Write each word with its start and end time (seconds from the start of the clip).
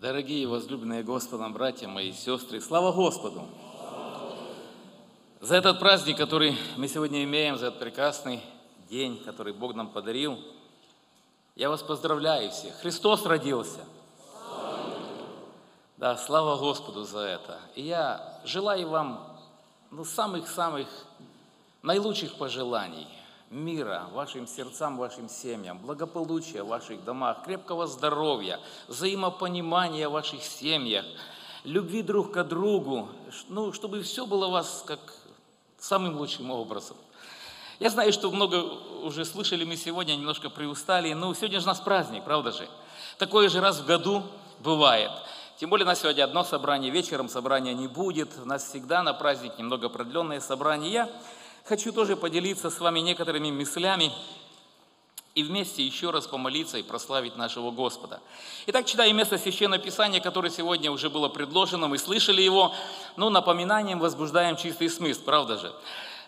Дорогие 0.00 0.48
возлюбленные 0.48 1.02
Господом 1.02 1.52
братья 1.52 1.86
мои 1.86 2.14
сестры, 2.14 2.62
слава 2.62 2.90
Господу! 2.90 3.46
За 5.42 5.56
этот 5.56 5.78
праздник, 5.78 6.16
который 6.16 6.56
мы 6.78 6.88
сегодня 6.88 7.22
имеем, 7.24 7.58
за 7.58 7.66
этот 7.66 7.80
прекрасный 7.80 8.40
день, 8.88 9.22
который 9.22 9.52
Бог 9.52 9.74
нам 9.74 9.90
подарил, 9.90 10.38
я 11.54 11.68
вас 11.68 11.82
поздравляю 11.82 12.50
всех. 12.50 12.76
Христос 12.76 13.26
родился. 13.26 13.80
Да, 15.98 16.16
слава 16.16 16.56
Господу 16.56 17.04
за 17.04 17.18
это. 17.18 17.60
И 17.74 17.82
я 17.82 18.40
желаю 18.46 18.88
вам 18.88 19.38
ну, 19.90 20.06
самых-самых 20.06 20.88
наилучших 21.82 22.36
пожеланий– 22.36 23.06
мира 23.50 24.06
вашим 24.12 24.46
сердцам, 24.46 24.96
вашим 24.96 25.28
семьям, 25.28 25.78
благополучия 25.78 26.62
в 26.62 26.68
ваших 26.68 27.04
домах, 27.04 27.44
крепкого 27.44 27.86
здоровья, 27.88 28.60
взаимопонимания 28.86 30.08
в 30.08 30.12
ваших 30.12 30.42
семьях, 30.42 31.04
любви 31.64 32.02
друг 32.02 32.32
к 32.32 32.44
другу, 32.44 33.08
ну, 33.48 33.72
чтобы 33.72 34.02
все 34.02 34.24
было 34.24 34.46
у 34.46 34.50
вас 34.52 34.84
как 34.86 35.00
самым 35.78 36.16
лучшим 36.16 36.50
образом. 36.50 36.96
Я 37.80 37.90
знаю, 37.90 38.12
что 38.12 38.30
много 38.30 38.56
уже 39.02 39.24
слышали 39.24 39.64
мы 39.64 39.76
сегодня, 39.76 40.12
немножко 40.12 40.48
приустали, 40.48 41.12
но 41.12 41.34
сегодня 41.34 41.58
же 41.58 41.64
у 41.64 41.68
нас 41.68 41.80
праздник, 41.80 42.24
правда 42.24 42.52
же? 42.52 42.68
Такое 43.18 43.48
же 43.48 43.60
раз 43.60 43.80
в 43.80 43.86
году 43.86 44.22
бывает. 44.60 45.10
Тем 45.56 45.70
более 45.70 45.84
у 45.84 45.88
нас 45.88 46.00
сегодня 46.00 46.24
одно 46.24 46.44
собрание, 46.44 46.90
вечером 46.90 47.28
собрания 47.28 47.74
не 47.74 47.88
будет. 47.88 48.30
У 48.42 48.46
нас 48.46 48.64
всегда 48.64 49.02
на 49.02 49.12
праздник 49.12 49.58
немного 49.58 49.88
продленное 49.88 50.40
собрание. 50.40 50.92
Я 50.92 51.10
хочу 51.70 51.92
тоже 51.92 52.16
поделиться 52.16 52.68
с 52.68 52.80
вами 52.80 52.98
некоторыми 52.98 53.52
мыслями 53.52 54.10
и 55.36 55.44
вместе 55.44 55.86
еще 55.86 56.10
раз 56.10 56.26
помолиться 56.26 56.78
и 56.78 56.82
прославить 56.82 57.36
нашего 57.36 57.70
Господа. 57.70 58.18
Итак, 58.66 58.86
читаю 58.86 59.14
место 59.14 59.38
Священного 59.38 59.80
Писания, 59.80 60.18
которое 60.18 60.50
сегодня 60.50 60.90
уже 60.90 61.10
было 61.10 61.28
предложено, 61.28 61.86
мы 61.86 61.98
слышали 61.98 62.42
его, 62.42 62.74
но 63.14 63.30
напоминанием 63.30 64.00
возбуждаем 64.00 64.56
чистый 64.56 64.90
смысл, 64.90 65.22
правда 65.24 65.58
же? 65.58 65.72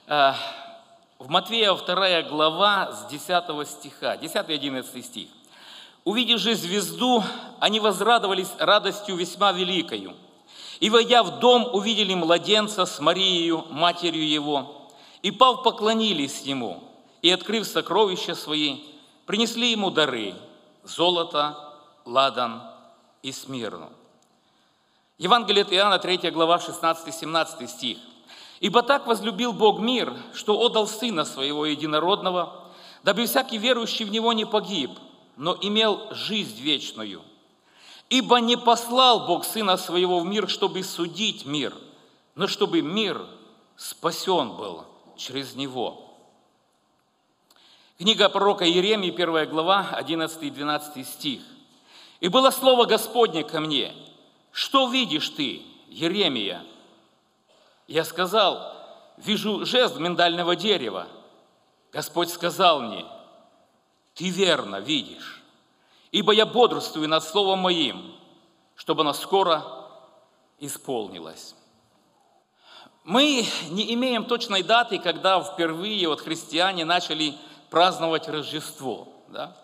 А, 0.07 0.37
в 1.19 1.29
Матвея 1.29 1.75
2 1.75 2.23
глава 2.23 2.93
с 2.93 3.11
10 3.11 3.69
стиха, 3.69 4.15
10-11 4.15 5.03
стих. 5.03 5.29
«Увидев 6.05 6.39
же 6.39 6.55
звезду, 6.55 7.25
они 7.59 7.81
возрадовались 7.81 8.51
радостью 8.61 9.17
весьма 9.17 9.51
великою, 9.51 10.15
и, 10.79 10.89
войдя 10.89 11.25
в 11.25 11.41
дом, 11.41 11.69
увидели 11.73 12.15
младенца 12.15 12.87
с 12.87 13.01
Марией, 13.01 13.61
матерью 13.71 14.29
его, 14.29 14.82
и, 15.23 15.31
пав, 15.31 15.63
поклонились 15.63 16.43
ему, 16.43 16.83
и, 17.23 17.31
открыв 17.31 17.67
сокровища 17.67 18.35
свои, 18.35 18.81
принесли 19.27 19.71
ему 19.71 19.91
дары– 19.91 20.35
золото, 20.85 21.57
ладан 22.05 22.63
и 23.23 23.33
смирну. 23.33 23.91
Евангелие 25.19 25.63
от 25.63 25.73
Иоанна, 25.73 25.99
3 25.99 26.31
глава, 26.33 26.59
16-17 26.59 27.69
стих. 27.69 27.99
«Ибо 28.59 28.83
так 28.83 29.07
возлюбил 29.07 29.53
Бог 29.53 29.81
мир, 29.81 30.13
что 30.35 30.59
отдал 30.59 30.87
Сына 30.87 31.25
Своего 31.25 31.67
Единородного, 31.67 32.71
дабы 33.05 33.27
всякий 33.27 33.59
верующий 33.59 34.05
в 34.05 34.11
Него 34.11 34.33
не 34.33 34.45
погиб, 34.45 34.91
но 35.37 35.57
имел 35.61 36.09
жизнь 36.13 36.61
вечную. 36.61 37.23
Ибо 38.09 38.39
не 38.39 38.57
послал 38.57 39.27
Бог 39.27 39.45
Сына 39.45 39.77
Своего 39.77 40.21
в 40.21 40.27
мир, 40.27 40.49
чтобы 40.49 40.83
судить 40.83 41.47
мир, 41.47 41.75
но 42.35 42.47
чтобы 42.47 42.83
мир 42.83 43.25
спасен 43.77 44.57
был 44.57 44.85
через 45.23 45.55
него. 45.55 46.09
Книга 47.99 48.29
пророка 48.29 48.67
Иеремии, 48.67 49.11
1 49.11 49.49
глава, 49.49 49.91
11 49.93 50.43
и 50.43 50.51
12 50.51 51.07
стих. 51.07 51.43
«И 52.21 52.29
было 52.29 52.51
слово 52.51 52.85
Господне 52.85 53.45
ко 53.45 53.61
мне, 53.61 53.95
что 54.51 54.89
видишь 54.89 55.31
ты, 55.31 55.63
Еремия?» 55.89 56.65
Я 57.89 58.05
сказал, 58.05 58.75
вижу 59.17 59.65
жест 59.67 59.99
миндального 59.99 60.57
дерева. 60.57 61.09
Господь 61.93 62.31
сказал 62.31 62.81
мне, 62.81 63.05
ты 64.15 64.31
верно 64.31 64.77
видишь, 64.77 65.43
ибо 66.11 66.33
я 66.33 66.47
бодрствую 66.47 67.09
над 67.09 67.23
словом 67.23 67.59
моим, 67.59 68.15
чтобы 68.77 69.03
оно 69.03 69.13
скоро 69.13 69.65
исполнилось. 70.59 71.55
Мы 73.05 73.45
не 73.71 73.95
имеем 73.95 74.25
точной 74.25 74.63
даты, 74.63 74.99
когда 74.99 75.43
впервые 75.43 76.07
вот 76.09 76.21
христиане 76.21 76.85
начали 76.85 77.35
праздновать 77.69 78.29
Рождество. 78.29 79.09
Да? 79.29 79.57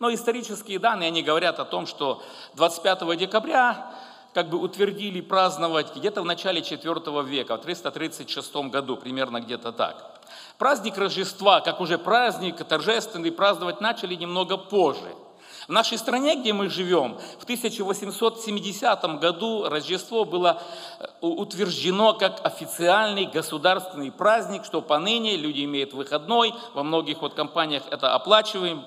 Но 0.00 0.12
исторические 0.12 0.80
данные, 0.80 1.08
они 1.08 1.22
говорят 1.22 1.60
о 1.60 1.64
том, 1.64 1.86
что 1.86 2.22
25 2.54 3.16
декабря 3.16 3.92
как 4.34 4.48
бы 4.48 4.58
утвердили 4.58 5.20
праздновать 5.20 5.94
где-то 5.94 6.22
в 6.22 6.24
начале 6.24 6.60
IV 6.60 7.24
века, 7.24 7.56
в 7.56 7.60
336 7.60 8.56
году, 8.70 8.96
примерно 8.96 9.40
где-то 9.40 9.70
так. 9.72 10.20
Праздник 10.58 10.96
Рождества, 10.96 11.60
как 11.60 11.80
уже 11.80 11.98
праздник 11.98 12.64
торжественный, 12.64 13.30
праздновать 13.30 13.80
начали 13.80 14.14
немного 14.14 14.56
позже– 14.56 15.14
в 15.68 15.72
нашей 15.72 15.96
стране, 15.96 16.34
где 16.34 16.52
мы 16.52 16.68
живем, 16.68 17.16
в 17.38 17.44
1870 17.44 19.20
году 19.20 19.68
Рождество 19.68 20.24
было 20.24 20.60
э, 20.98 21.06
утверждено 21.20 22.14
как 22.14 22.44
официальный 22.44 23.26
государственный 23.26 24.10
праздник, 24.10 24.64
что 24.64 24.82
поныне 24.82 25.36
люди 25.36 25.64
имеют 25.64 25.92
выходной, 25.92 26.52
во 26.74 26.82
многих 26.82 27.22
вот 27.22 27.34
компаниях 27.34 27.84
это 27.90 28.12
оплачиваем, 28.14 28.84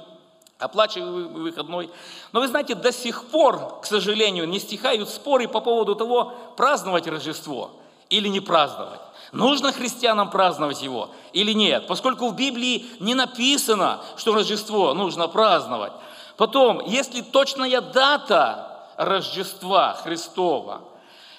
оплачиваем 0.60 1.34
выходной. 1.34 1.90
Но 2.34 2.42
вы 2.42 2.48
знаете, 2.50 2.76
до 2.76 2.92
сих 2.92 3.26
пор, 3.26 3.80
к 3.82 3.86
сожалению, 3.86 4.48
не 4.48 4.60
стихают 4.60 5.10
споры 5.10 5.48
по 5.48 5.62
поводу 5.62 5.96
того, 5.96 6.34
праздновать 6.58 7.08
Рождество 7.08 7.72
или 8.10 8.28
не 8.28 8.42
праздновать. 8.42 9.00
Нужно 9.32 9.72
христианам 9.72 10.30
праздновать 10.30 10.82
его 10.82 11.10
или 11.34 11.54
нет? 11.54 11.88
Поскольку 11.88 12.30
в 12.30 12.36
Библии 12.36 12.86
не 13.00 13.16
написано, 13.16 14.02
что 14.18 14.34
Рождество 14.34 14.94
нужно 14.94 15.28
праздновать. 15.28 15.92
Потом, 16.38 16.82
если 16.86 17.22
точная 17.22 17.82
дата 17.82 18.90
Рождества 18.98 19.94
Христова, 20.04 20.82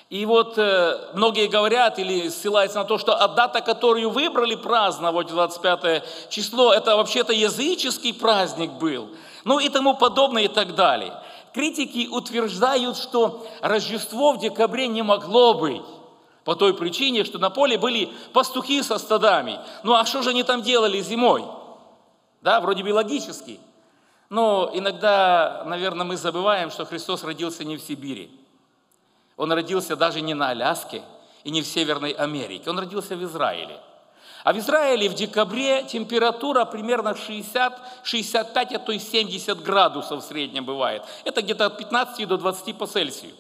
и 0.09 0.25
вот 0.25 0.57
э, 0.57 1.11
многие 1.15 1.49
говорят 1.49 1.99
или 1.99 2.29
ссылаются 2.29 2.79
на 2.79 2.85
то, 2.85 2.97
что 2.97 3.17
а 3.17 3.27
дата, 3.27 3.61
которую 3.61 4.11
выбрали 4.11 4.55
праздновать 4.55 5.27
25 5.27 6.29
число, 6.31 6.73
это 6.73 6.97
вообще-то 6.97 7.33
языческий 7.33 8.15
праздник 8.15 8.71
был, 8.73 9.09
ну 9.45 9.59
и 9.59 9.69
тому 9.69 9.95
подобное 9.95 10.45
и 10.45 10.49
так 10.49 10.75
далее. 10.77 11.13
Критики 11.53 12.07
утверждают, 12.07 12.97
что 12.97 13.47
Рождество 13.63 14.33
в 14.33 14.39
декабре 14.39 14.87
не 14.87 15.03
могло 15.03 15.55
быть, 15.55 15.83
по 16.45 16.55
той 16.55 16.75
причине, 16.75 17.25
что 17.25 17.39
на 17.39 17.51
поле 17.51 17.77
были 17.77 18.13
пастухи 18.33 18.81
со 18.83 18.99
стадами. 18.99 19.59
Ну 19.83 19.95
а 19.95 20.05
что 20.07 20.23
же 20.23 20.31
они 20.31 20.45
там 20.45 20.63
делали 20.63 21.01
зимой? 21.01 21.45
Да, 22.41 22.61
вроде 22.61 22.85
бы 22.85 22.95
логически. 22.95 23.59
Но 24.29 24.71
иногда, 24.75 25.63
наверное, 25.67 26.05
мы 26.05 26.17
забываем, 26.17 26.71
что 26.71 26.85
Христос 26.85 27.23
родился 27.23 27.65
не 27.65 27.77
в 27.77 27.83
Сибири. 27.83 28.31
Он 29.37 29.53
родился 29.53 29.97
даже 29.97 30.21
не 30.21 30.35
на 30.35 30.51
Аляске 30.51 31.03
и 31.45 31.51
не 31.51 31.63
в 31.63 31.67
Северной 31.67 32.11
Америке. 32.13 32.71
Он 32.71 32.79
родился 32.79 33.17
в 33.17 33.23
Израиле. 33.23 33.81
А 34.43 34.53
в 34.53 34.59
Израиле 34.59 35.09
в 35.09 35.15
декабре 35.15 35.83
температура 35.85 36.65
примерно 36.65 37.17
60, 37.17 38.01
65, 38.05 38.73
а 38.75 38.79
то 38.79 38.93
и 38.93 38.99
70 38.99 39.63
градусов 39.63 40.23
в 40.23 40.27
среднем 40.27 40.65
бывает. 40.65 41.03
Это 41.25 41.43
где-то 41.43 41.67
от 41.67 41.79
15 41.79 42.29
до 42.29 42.37
20 42.37 42.79
по 42.79 42.87
Цельсию. 42.87 43.35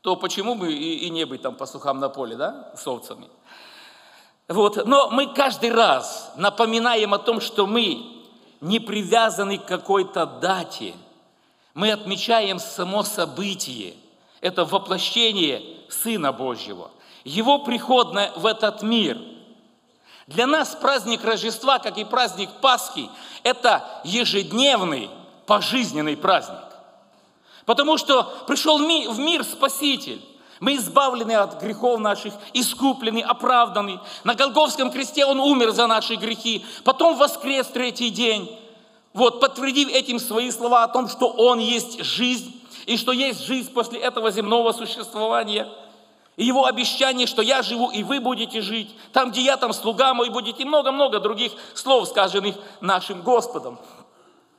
То 0.00 0.16
почему 0.16 0.54
бы 0.54 0.72
и, 0.72 1.06
и 1.06 1.10
не 1.10 1.24
быть 1.24 1.42
там 1.42 1.54
пастухам 1.54 2.00
на 2.00 2.08
поле, 2.08 2.36
да, 2.36 2.72
с 2.76 2.86
овцами? 2.86 3.28
Вот. 4.48 4.86
Но 4.86 5.10
мы 5.10 5.32
каждый 5.32 5.72
раз 5.72 6.32
напоминаем 6.36 7.14
о 7.14 7.18
том, 7.18 7.40
что 7.40 7.66
мы 7.66 8.13
не 8.64 8.80
привязаны 8.80 9.58
к 9.58 9.66
какой-то 9.66 10.24
дате. 10.24 10.94
Мы 11.74 11.92
отмечаем 11.92 12.58
само 12.58 13.02
событие. 13.02 13.94
Это 14.40 14.64
воплощение 14.64 15.62
Сына 15.90 16.32
Божьего. 16.32 16.90
Его 17.24 17.58
приход 17.58 18.16
в 18.36 18.46
этот 18.46 18.82
мир. 18.82 19.20
Для 20.26 20.46
нас 20.46 20.74
праздник 20.74 21.22
Рождества, 21.24 21.78
как 21.78 21.98
и 21.98 22.04
праздник 22.04 22.48
Пасхи, 22.62 23.10
это 23.42 23.84
ежедневный, 24.04 25.10
пожизненный 25.44 26.16
праздник. 26.16 26.64
Потому 27.66 27.98
что 27.98 28.22
пришел 28.46 28.78
в 28.78 29.18
мир 29.18 29.44
Спаситель. 29.44 30.22
Мы 30.60 30.76
избавлены 30.76 31.32
от 31.32 31.60
грехов 31.60 31.98
наших, 31.98 32.34
искуплены, 32.52 33.20
оправданы. 33.20 34.00
На 34.22 34.34
Голговском 34.34 34.90
кресте 34.90 35.24
Он 35.24 35.40
умер 35.40 35.72
за 35.72 35.86
наши 35.86 36.14
грехи, 36.14 36.64
потом 36.84 37.16
воскрес 37.16 37.66
третий 37.66 38.10
день. 38.10 38.58
Вот, 39.12 39.40
подтвердив 39.40 39.88
этим 39.88 40.18
свои 40.18 40.50
слова 40.50 40.84
о 40.84 40.88
том, 40.88 41.08
что 41.08 41.28
Он 41.28 41.58
есть 41.58 42.02
жизнь, 42.02 42.52
и 42.86 42.96
что 42.96 43.12
есть 43.12 43.44
жизнь 43.44 43.72
после 43.72 44.00
этого 44.00 44.30
земного 44.30 44.72
существования. 44.72 45.68
И 46.36 46.44
Его 46.44 46.66
обещание, 46.66 47.26
что 47.26 47.42
я 47.42 47.62
живу, 47.62 47.90
и 47.90 48.02
вы 48.02 48.20
будете 48.20 48.60
жить. 48.60 48.94
Там, 49.12 49.30
где 49.30 49.40
я, 49.40 49.56
там 49.56 49.72
слуга 49.72 50.14
мой 50.14 50.30
будете. 50.30 50.62
И 50.62 50.66
много-много 50.66 51.20
других 51.20 51.52
слов, 51.74 52.08
сказанных 52.08 52.56
нашим 52.80 53.22
Господом. 53.22 53.78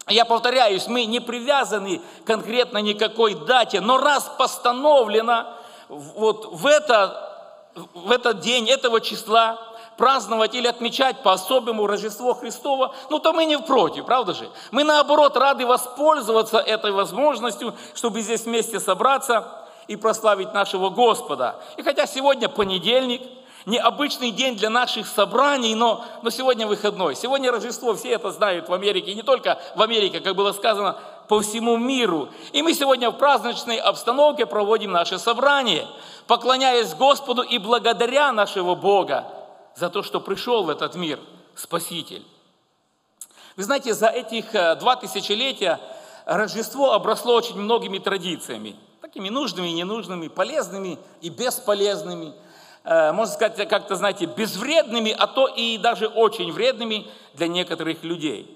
Я 0.07 0.23
повторяюсь, 0.23 0.87
мы 0.87 1.05
не 1.05 1.19
привязаны 1.19 1.99
конкретно 2.25 2.77
никакой 2.77 3.33
дате, 3.33 3.81
но 3.81 3.97
раз 3.97 4.31
постановлено 4.37 5.47
вот 5.89 6.53
в, 6.53 6.65
это, 6.67 7.61
в 7.93 8.11
этот 8.11 8.39
день, 8.39 8.69
этого 8.69 9.01
числа, 9.01 9.59
праздновать 9.97 10.53
или 10.55 10.67
отмечать 10.67 11.23
по-особому 11.23 11.87
Рождество 11.87 12.33
Христово, 12.33 12.93
ну 13.09 13.19
то 13.19 13.33
мы 13.33 13.45
не 13.45 13.57
против, 13.57 14.05
правда 14.05 14.33
же? 14.33 14.49
Мы 14.71 14.83
наоборот 14.83 15.37
рады 15.37 15.65
воспользоваться 15.65 16.57
этой 16.57 16.91
возможностью, 16.91 17.73
чтобы 17.93 18.21
здесь 18.21 18.45
вместе 18.45 18.79
собраться 18.79 19.65
и 19.87 19.95
прославить 19.95 20.53
нашего 20.53 20.89
Господа. 20.89 21.55
И 21.77 21.83
хотя 21.83 22.07
сегодня 22.07 22.49
понедельник, 22.49 23.21
необычный 23.65 24.31
день 24.31 24.55
для 24.55 24.69
наших 24.69 25.07
собраний, 25.07 25.75
но, 25.75 26.05
но 26.21 26.29
сегодня 26.29 26.67
выходной. 26.67 27.15
Сегодня 27.15 27.51
Рождество, 27.51 27.95
все 27.95 28.09
это 28.09 28.31
знают 28.31 28.69
в 28.69 28.73
Америке, 28.73 29.11
и 29.11 29.15
не 29.15 29.23
только 29.23 29.59
в 29.75 29.81
Америке, 29.81 30.19
как 30.19 30.35
было 30.35 30.51
сказано, 30.51 30.97
по 31.27 31.41
всему 31.41 31.77
миру. 31.77 32.29
И 32.53 32.61
мы 32.61 32.73
сегодня 32.73 33.09
в 33.09 33.17
праздничной 33.17 33.77
обстановке 33.77 34.45
проводим 34.45 34.91
наше 34.91 35.19
собрание, 35.19 35.87
поклоняясь 36.27 36.93
Господу 36.93 37.41
и 37.41 37.57
благодаря 37.57 38.31
нашего 38.31 38.75
Бога 38.75 39.25
за 39.75 39.89
то, 39.89 40.03
что 40.03 40.19
пришел 40.19 40.63
в 40.63 40.69
этот 40.69 40.95
мир 40.95 41.19
Спаситель. 41.55 42.23
Вы 43.55 43.63
знаете, 43.63 43.93
за 43.93 44.07
этих 44.07 44.53
э, 44.53 44.75
два 44.75 44.95
тысячелетия 44.97 45.79
Рождество 46.25 46.93
обросло 46.93 47.35
очень 47.35 47.57
многими 47.57 47.99
традициями, 47.99 48.75
такими 49.01 49.29
нужными 49.29 49.67
и 49.67 49.73
ненужными, 49.73 50.27
полезными 50.27 50.97
и 51.21 51.29
бесполезными, 51.29 52.33
э, 52.83 53.11
можно 53.11 53.33
сказать, 53.33 53.69
как-то, 53.69 53.95
знаете, 53.95 54.25
безвредными, 54.25 55.11
а 55.11 55.27
то 55.27 55.47
и 55.47 55.77
даже 55.77 56.07
очень 56.07 56.51
вредными 56.51 57.07
для 57.35 57.47
некоторых 57.47 58.03
людей. 58.03 58.54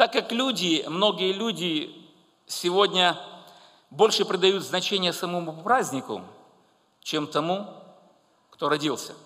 Так 0.00 0.14
как 0.14 0.32
люди, 0.32 0.82
многие 0.88 1.30
люди 1.34 1.94
сегодня 2.46 3.18
больше 3.90 4.24
придают 4.24 4.64
значение 4.64 5.12
самому 5.12 5.62
празднику, 5.62 6.22
чем 7.02 7.26
тому, 7.26 7.66
кто 8.48 8.70
родился– 8.70 9.12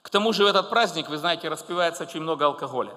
к 0.00 0.08
тому 0.08 0.32
же 0.32 0.44
в 0.44 0.46
этот 0.46 0.70
праздник, 0.70 1.10
вы 1.10 1.18
знаете, 1.18 1.50
распивается 1.50 2.04
очень 2.04 2.20
много 2.20 2.46
алкоголя. 2.46 2.94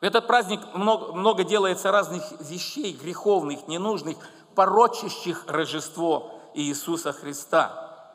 В 0.00 0.04
этот 0.04 0.26
праздник 0.26 0.60
много, 0.72 1.12
много 1.12 1.44
делается 1.44 1.90
разных 1.90 2.24
вещей 2.40 2.94
греховных, 2.94 3.68
ненужных, 3.68 4.16
порочащих 4.54 5.44
Рождество 5.48 6.40
Иисуса 6.54 7.12
Христа, 7.12 8.14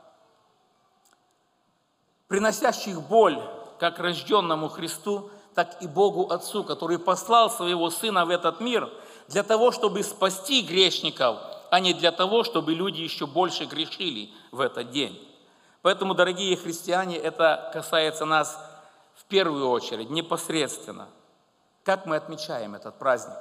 приносящих 2.28 3.00
боль 3.00 3.40
как 3.80 4.00
рожденному 4.00 4.70
Христу, 4.70 5.30
так 5.56 5.82
и 5.82 5.88
Богу 5.88 6.32
Отцу, 6.32 6.64
который 6.64 7.00
послал 7.00 7.50
своего 7.50 7.90
Сына 7.90 8.26
в 8.26 8.30
этот 8.30 8.60
мир 8.60 8.90
для 9.28 9.44
того, 9.44 9.72
чтобы 9.72 10.04
спасти 10.04 10.62
грешников, 10.62 11.38
а 11.70 11.80
не 11.80 11.94
для 11.94 12.12
того, 12.12 12.44
чтобы 12.44 12.74
люди 12.74 13.02
еще 13.02 13.26
больше 13.26 13.66
грешили 13.66 14.32
в 14.52 14.60
этот 14.60 14.92
день. 14.92 15.20
Поэтому, 15.82 16.14
дорогие 16.14 16.56
христиане, 16.56 17.18
это 17.18 17.70
касается 17.74 18.26
нас 18.26 18.58
в 19.16 19.26
первую 19.26 19.70
очередь, 19.70 20.10
непосредственно. 20.10 21.08
Как 21.84 22.06
мы 22.06 22.16
отмечаем 22.16 22.76
этот 22.76 22.98
праздник? 22.98 23.38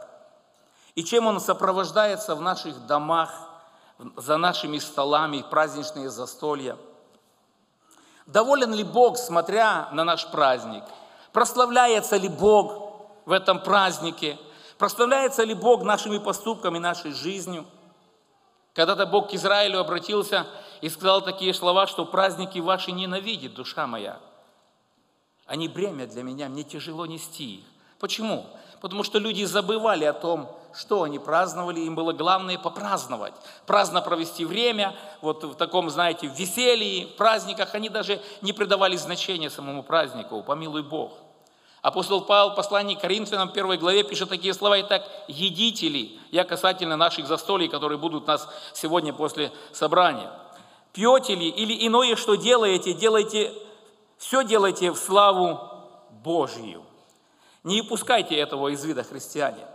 И 0.95 1.05
чем 1.05 1.27
он 1.27 1.41
сопровождается 1.41 2.35
в 2.35 2.41
наших 2.41 2.87
домах, 2.87 3.31
за 4.17 4.37
нашими 4.37 4.79
столами, 4.79 5.45
праздничные 5.49 6.11
застолья? 6.11 6.77
Доволен 8.27 8.75
ли 8.75 8.85
Бог, 8.85 9.17
смотря 9.17 9.89
на 9.93 10.05
наш 10.05 10.27
праздник? 10.31 10.85
Прославляется 11.33 12.17
ли 12.17 12.29
Бог 12.29 13.07
в 13.25 13.33
этом 13.33 13.63
празднике? 13.63 14.39
Прославляется 14.79 15.45
ли 15.45 15.55
Бог 15.55 15.83
нашими 15.83 16.19
поступками, 16.19 16.79
нашей 16.79 17.13
жизнью? 17.13 17.65
Когда-то 18.75 19.07
Бог 19.07 19.31
к 19.31 19.35
Израилю 19.35 19.81
обратился 19.81 20.47
и 20.81 20.89
сказал 20.89 21.23
такие 21.23 21.53
слова, 21.53 21.87
что 21.87 22.05
праздники 22.05 22.59
ваши 22.59 22.93
ненавидит 22.93 23.55
душа 23.55 23.87
моя. 23.87 24.19
Они 25.47 25.69
бремя 25.69 26.07
для 26.07 26.23
меня, 26.23 26.49
мне 26.49 26.63
тяжело 26.63 27.07
нести 27.07 27.57
их. 27.57 27.65
Почему? 27.99 28.47
Потому 28.81 29.05
что 29.05 29.19
люди 29.19 29.45
забывали 29.45 30.05
о 30.05 30.13
том, 30.13 30.51
что 30.75 31.03
они 31.03 31.19
праздновали, 31.19 31.81
им 31.81 31.95
было 31.95 32.13
главное 32.13 32.59
попраздновать, 32.59 33.35
праздно 33.67 34.01
провести 34.01 34.45
время, 34.45 34.97
вот 35.21 35.45
в 35.45 35.55
таком, 35.55 35.91
знаете, 35.91 36.27
веселье, 36.27 37.07
праздниках, 37.07 37.75
они 37.75 37.89
даже 37.89 38.21
не 38.41 38.53
придавали 38.53 38.97
значения 38.97 39.51
самому 39.51 39.83
празднику, 39.83 40.43
помилуй 40.43 40.83
Бог. 40.83 41.13
Апостол 41.83 42.23
Павел 42.23 42.53
в 42.53 42.55
послании 42.55 42.95
к 42.95 43.01
Коринфянам, 43.01 43.51
первой 43.51 43.77
главе, 43.77 44.05
пишет 44.05 44.29
такие 44.29 44.55
слова, 44.55 44.81
«Итак, 44.81 45.07
едите 45.29 45.89
ли?» 45.89 46.19
Я 46.31 46.45
касательно 46.45 46.97
наших 46.97 47.27
застолий, 47.27 47.69
которые 47.69 47.99
будут 47.99 48.25
у 48.25 48.27
нас 48.27 48.49
сегодня 48.73 49.13
после 49.13 49.53
собрания 49.73 50.31
пьете 50.93 51.35
ли 51.35 51.49
или 51.49 51.87
иное, 51.87 52.17
что 52.17 52.35
делаете, 52.35 52.93
делайте, 52.93 53.53
все 54.19 54.45
делайте 54.45 54.93
в 54.93 54.97
славу 54.97 55.61
Божью. 56.23 56.85
Не 57.65 57.81
упускайте 57.83 58.37
этого 58.37 58.69
из 58.69 58.85
вида 58.85 59.03
христиане. 59.03 59.67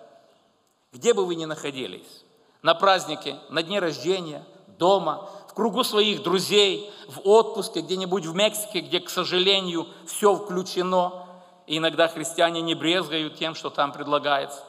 Где 0.93 1.13
бы 1.13 1.25
вы 1.25 1.35
ни 1.35 1.45
находились, 1.45 2.23
на 2.61 2.73
празднике, 2.73 3.37
на 3.49 3.63
дне 3.63 3.79
рождения, 3.79 4.45
дома, 4.79 5.29
в 5.49 5.53
кругу 5.53 5.83
своих 5.83 6.23
друзей, 6.23 6.91
в 7.07 7.27
отпуске, 7.27 7.81
где-нибудь 7.81 8.25
в 8.25 8.35
Мексике, 8.35 8.81
где, 8.81 8.99
к 8.99 9.09
сожалению, 9.09 9.87
все 10.05 10.35
включено, 10.35 11.26
и 11.67 11.77
иногда 11.77 12.07
христиане 12.07 12.61
не 12.61 12.73
брезгают 12.73 13.35
тем, 13.35 13.53
что 13.53 13.69
там 13.69 13.91
предлагается. 13.91 14.63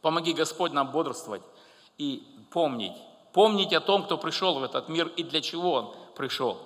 Помоги 0.00 0.32
Господь 0.32 0.72
нам 0.72 0.90
бодрствовать 0.90 1.42
и 1.98 2.26
помнить, 2.50 2.96
помнить 3.32 3.72
о 3.72 3.80
том, 3.80 4.04
кто 4.04 4.16
пришел 4.18 4.58
в 4.58 4.64
этот 4.64 4.88
мир 4.88 5.08
и 5.08 5.22
для 5.22 5.42
чего 5.42 5.72
он 5.72 5.94
пришел. 6.16 6.58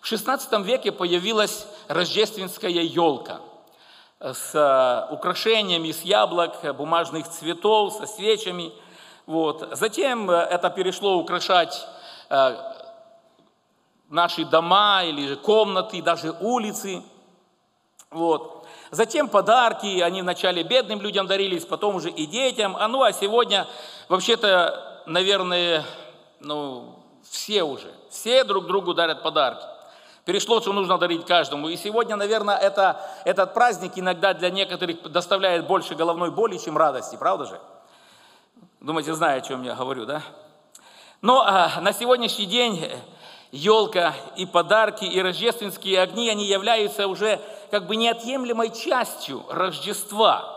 В 0.00 0.10
XVI 0.10 0.62
веке 0.62 0.92
появилась 0.92 1.66
рождественская 1.88 2.70
елка 2.70 3.40
с 4.18 4.54
э, 4.54 5.14
украшениями 5.14 5.88
из 5.88 6.02
яблок, 6.02 6.74
бумажных 6.76 7.28
цветов, 7.28 7.94
со 7.94 8.06
свечами. 8.06 8.72
Вот. 9.26 9.68
Затем 9.72 10.30
э, 10.30 10.34
это 10.34 10.70
перешло 10.70 11.16
украшать 11.16 11.86
э, 12.28 12.56
наши 14.08 14.44
дома 14.44 15.04
или 15.04 15.34
комнаты, 15.36 16.02
даже 16.02 16.32
улицы. 16.40 17.02
Вот. 18.10 18.66
Затем 18.90 19.28
подарки, 19.28 20.00
они 20.00 20.22
вначале 20.22 20.64
бедным 20.64 21.00
людям 21.00 21.28
дарились, 21.28 21.64
потом 21.64 21.94
уже 21.94 22.10
и 22.10 22.26
детям. 22.26 22.76
А 22.76 22.88
ну 22.88 23.04
а 23.04 23.12
сегодня, 23.12 23.68
вообще-то, 24.08 25.02
наверное, 25.06 25.84
ну, 26.40 26.98
все 27.22 27.62
уже, 27.62 27.92
все 28.10 28.42
друг 28.42 28.66
другу 28.66 28.94
дарят 28.94 29.22
подарки. 29.22 29.64
Перешло, 30.24 30.60
что 30.60 30.72
нужно 30.72 30.98
дарить 30.98 31.24
каждому. 31.24 31.68
И 31.68 31.76
сегодня, 31.76 32.16
наверное, 32.16 32.56
это, 32.56 33.00
этот 33.24 33.54
праздник 33.54 33.92
иногда 33.94 34.34
для 34.34 34.50
некоторых 34.50 35.02
доставляет 35.10 35.68
больше 35.68 35.94
головной 35.94 36.32
боли, 36.32 36.58
чем 36.58 36.76
радости, 36.76 37.16
правда 37.16 37.46
же? 37.46 37.60
Думаете, 38.80 39.14
знаю, 39.14 39.38
о 39.38 39.40
чем 39.40 39.62
я 39.62 39.74
говорю, 39.74 40.04
да? 40.04 40.22
Но 41.22 41.42
а, 41.42 41.80
на 41.80 41.92
сегодняшний 41.92 42.46
день 42.46 42.90
елка 43.52 44.14
и 44.36 44.46
подарки, 44.46 45.04
и 45.04 45.20
рождественские 45.20 46.00
огни, 46.00 46.28
они 46.28 46.46
являются 46.46 47.06
уже 47.06 47.40
как 47.70 47.86
бы 47.86 47.96
неотъемлемой 47.96 48.70
частью 48.70 49.44
Рождества. 49.48 50.56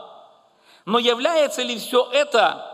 Но 0.86 1.00
является 1.00 1.62
ли 1.62 1.78
все 1.78 2.08
это 2.12 2.70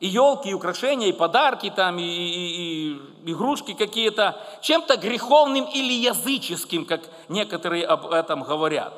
и 0.00 0.08
елки, 0.08 0.50
и 0.50 0.54
украшения, 0.54 1.08
и 1.08 1.12
подарки, 1.12 1.72
там, 1.74 1.98
и, 1.98 2.02
и, 2.02 2.92
и 3.24 3.32
игрушки 3.32 3.72
какие-то, 3.72 4.40
чем-то 4.60 4.96
греховным 4.96 5.64
или 5.64 5.92
языческим, 5.92 6.84
как 6.84 7.02
некоторые 7.28 7.86
об 7.86 8.06
этом 8.06 8.42
говорят. 8.42 8.92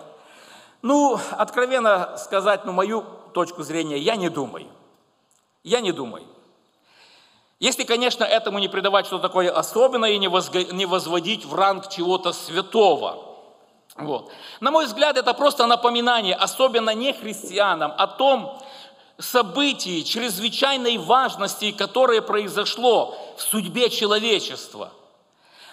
Ну, 0.82 1.18
откровенно 1.32 2.16
сказать, 2.16 2.64
ну, 2.64 2.73
мою 2.73 3.04
точку 3.32 3.62
зрения, 3.62 3.99
я 3.99 4.16
не 4.16 4.28
думаю. 4.28 4.66
Я 5.62 5.80
не 5.80 5.92
думаю. 5.92 6.25
Если, 7.61 7.82
конечно, 7.82 8.25
этому 8.25 8.58
не 8.61 8.68
придавать 8.68 9.06
что-то 9.06 9.28
такое 9.28 9.50
особенное 9.50 10.11
и 10.11 10.18
не, 10.18 10.28
возводить 10.87 11.44
в 11.44 11.54
ранг 11.54 11.88
чего-то 11.88 12.32
святого. 12.32 13.27
Вот. 13.98 14.30
На 14.60 14.70
мой 14.70 14.86
взгляд, 14.86 15.16
это 15.16 15.34
просто 15.34 15.66
напоминание, 15.66 16.34
особенно 16.34 16.90
не 16.90 17.12
христианам, 17.12 17.92
о 17.96 18.06
том, 18.06 18.58
событий 19.18 20.04
чрезвычайной 20.04 20.98
важности, 20.98 21.72
которое 21.72 22.22
произошло 22.22 23.16
в 23.36 23.42
судьбе 23.42 23.90
человечества. 23.90 24.92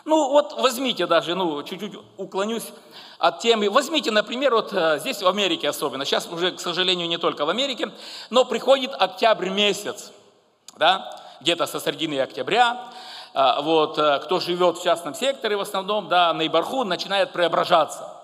Ну 0.04 0.30
вот 0.30 0.54
возьмите 0.60 1.08
даже, 1.08 1.36
ну 1.36 1.64
чуть-чуть 1.64 1.94
уклонюсь 2.18 2.66
от 3.18 3.40
темы. 3.40 3.70
Возьмите, 3.70 4.12
например, 4.12 4.54
вот 4.54 4.72
э, 4.74 5.00
здесь 5.00 5.22
в 5.22 5.28
Америке 5.28 5.70
особенно, 5.70 6.06
сейчас 6.06 6.28
уже, 6.28 6.52
к 6.52 6.60
сожалению, 6.60 7.08
не 7.08 7.18
только 7.18 7.46
в 7.46 7.50
Америке, 7.50 7.92
но 8.30 8.46
приходит 8.46 8.94
октябрь 8.94 9.50
месяц, 9.50 10.12
да, 10.78 11.24
где-то 11.42 11.66
со 11.66 11.80
середины 11.80 12.20
октября, 12.20 12.92
э, 13.34 13.62
вот, 13.62 13.98
э, 13.98 14.20
кто 14.24 14.40
живет 14.40 14.78
в 14.78 14.84
частном 14.84 15.16
секторе 15.16 15.56
в 15.58 15.62
основном, 15.62 16.08
да, 16.08 16.34
на 16.34 16.46
Ибарху, 16.46 16.84
начинает 16.84 17.32
преображаться. 17.32 18.15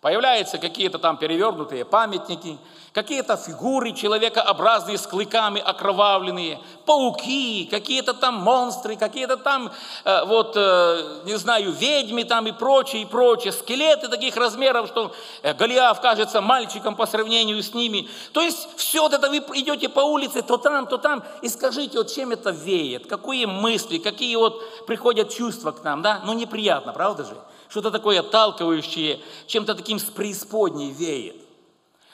Появляются 0.00 0.58
какие-то 0.58 1.00
там 1.00 1.16
перевернутые 1.16 1.84
памятники, 1.84 2.56
какие-то 2.92 3.36
фигуры 3.36 3.90
человекообразные 3.90 4.96
с 4.96 5.04
клыками 5.08 5.60
окровавленные, 5.60 6.60
пауки, 6.86 7.66
какие-то 7.68 8.14
там 8.14 8.36
монстры, 8.36 8.94
какие-то 8.94 9.36
там, 9.36 9.72
э, 10.04 10.24
вот, 10.24 10.52
э, 10.54 11.22
не 11.24 11.34
знаю, 11.36 11.72
ведьмы 11.72 12.22
там 12.22 12.46
и 12.46 12.52
прочее, 12.52 13.02
и 13.02 13.06
прочее, 13.06 13.52
скелеты 13.52 14.06
таких 14.06 14.36
размеров, 14.36 14.86
что 14.86 15.12
э, 15.42 15.52
Голиаф 15.54 16.00
кажется 16.00 16.40
мальчиком 16.40 16.94
по 16.94 17.06
сравнению 17.06 17.60
с 17.60 17.74
ними. 17.74 18.08
То 18.32 18.40
есть 18.40 18.68
все 18.76 19.02
вот 19.02 19.12
это 19.14 19.28
вы 19.28 19.38
идете 19.38 19.88
по 19.88 20.00
улице, 20.00 20.42
то 20.42 20.58
там, 20.58 20.86
то 20.86 20.98
там, 20.98 21.24
и 21.42 21.48
скажите, 21.48 21.98
вот 21.98 22.12
чем 22.12 22.30
это 22.30 22.50
веет, 22.50 23.08
какие 23.08 23.46
мысли, 23.46 23.98
какие 23.98 24.36
вот 24.36 24.86
приходят 24.86 25.34
чувства 25.34 25.72
к 25.72 25.82
нам, 25.82 26.02
да? 26.02 26.22
Ну 26.24 26.34
неприятно, 26.34 26.92
правда 26.92 27.24
же? 27.24 27.36
Что-то 27.68 27.90
такое 27.90 28.20
отталкивающее, 28.20 29.20
чем-то 29.46 29.74
таким 29.74 29.98
с 29.98 30.04
преисподней 30.04 30.90
веет. 30.90 31.36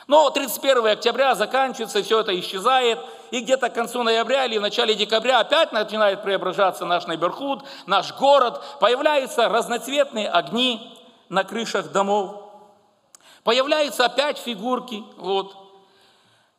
Но 0.06 0.28
31 0.28 0.86
октября 0.86 1.34
заканчивается, 1.34 2.02
все 2.02 2.20
это 2.20 2.38
исчезает, 2.38 2.98
и 3.30 3.40
где-то 3.40 3.70
к 3.70 3.74
концу 3.74 4.02
ноября 4.02 4.44
или 4.44 4.58
в 4.58 4.62
начале 4.62 4.94
декабря 4.94 5.40
опять 5.40 5.72
начинает 5.72 6.22
преображаться 6.22 6.84
наш 6.84 7.06
Найберхуд, 7.06 7.64
наш 7.86 8.12
город, 8.14 8.62
появляются 8.80 9.48
разноцветные 9.48 10.28
огни 10.28 10.94
на 11.30 11.42
крышах 11.42 11.90
домов, 11.90 12.42
появляются 13.44 14.04
опять 14.04 14.38
фигурки, 14.38 15.02
вот, 15.16 15.63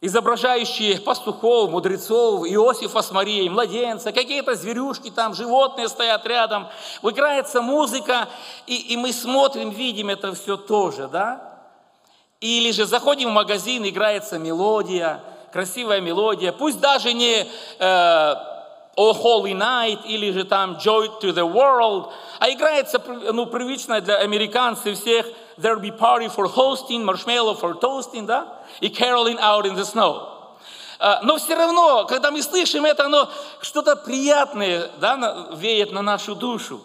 изображающие 0.01 0.99
пастухов, 0.99 1.69
мудрецов, 1.71 2.45
Иосифа 2.45 3.01
с 3.01 3.11
Марией, 3.11 3.49
младенца, 3.49 4.11
какие-то 4.11 4.55
зверюшки 4.55 5.09
там, 5.09 5.33
животные 5.33 5.87
стоят 5.87 6.25
рядом, 6.27 6.67
играется 7.01 7.61
музыка, 7.61 8.27
и, 8.67 8.75
и 8.93 8.97
мы 8.97 9.13
смотрим, 9.13 9.69
видим 9.69 10.09
это 10.09 10.33
все 10.35 10.57
тоже, 10.57 11.07
да? 11.07 11.55
Или 12.41 12.71
же 12.71 12.85
заходим 12.85 13.29
в 13.29 13.33
магазин, 13.33 13.87
играется 13.87 14.37
мелодия, 14.37 15.23
красивая 15.51 16.01
мелодия, 16.01 16.51
пусть 16.51 16.81
даже 16.81 17.13
не 17.13 17.47
э, 17.79 18.35
«Oh 18.97 19.13
Holy 19.13 19.53
Night» 19.53 20.05
или 20.05 20.31
же 20.31 20.43
там 20.43 20.73
«Joy 20.73 21.21
to 21.21 21.33
the 21.33 21.49
World», 21.49 22.11
а 22.39 22.49
играется 22.49 23.01
ну, 23.31 23.45
привычная 23.45 24.01
для 24.01 24.17
американцев 24.17 24.99
всех 24.99 25.25
«There'll 25.57 25.79
be 25.79 25.97
party 25.97 26.27
for 26.27 26.47
hosting», 26.47 27.03
«Marshmallow 27.03 27.55
for 27.59 27.79
toasting», 27.79 28.25
да? 28.25 28.61
И 28.81 28.89
«Caroling 28.89 29.39
out 29.39 29.65
in 29.65 29.75
the 29.75 29.85
snow». 29.85 30.35
А, 30.99 31.21
но 31.23 31.37
все 31.37 31.55
равно, 31.55 32.05
когда 32.05 32.31
мы 32.31 32.41
слышим 32.41 32.85
это, 32.85 33.05
оно 33.05 33.29
что-то 33.61 33.95
приятное 33.95 34.89
да, 34.99 35.49
веет 35.53 35.91
на 35.91 36.01
нашу 36.01 36.35
душу. 36.35 36.81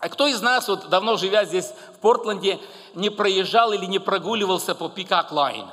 А 0.00 0.08
кто 0.08 0.26
из 0.26 0.40
нас, 0.40 0.68
вот 0.68 0.88
давно 0.88 1.16
живя 1.16 1.44
здесь 1.44 1.72
в 1.94 1.98
Портленде, 1.98 2.60
не 2.94 3.10
проезжал 3.10 3.72
или 3.72 3.86
не 3.86 3.98
прогуливался 3.98 4.74
по 4.74 4.88
Пикак 4.88 5.32
Лайн? 5.32 5.66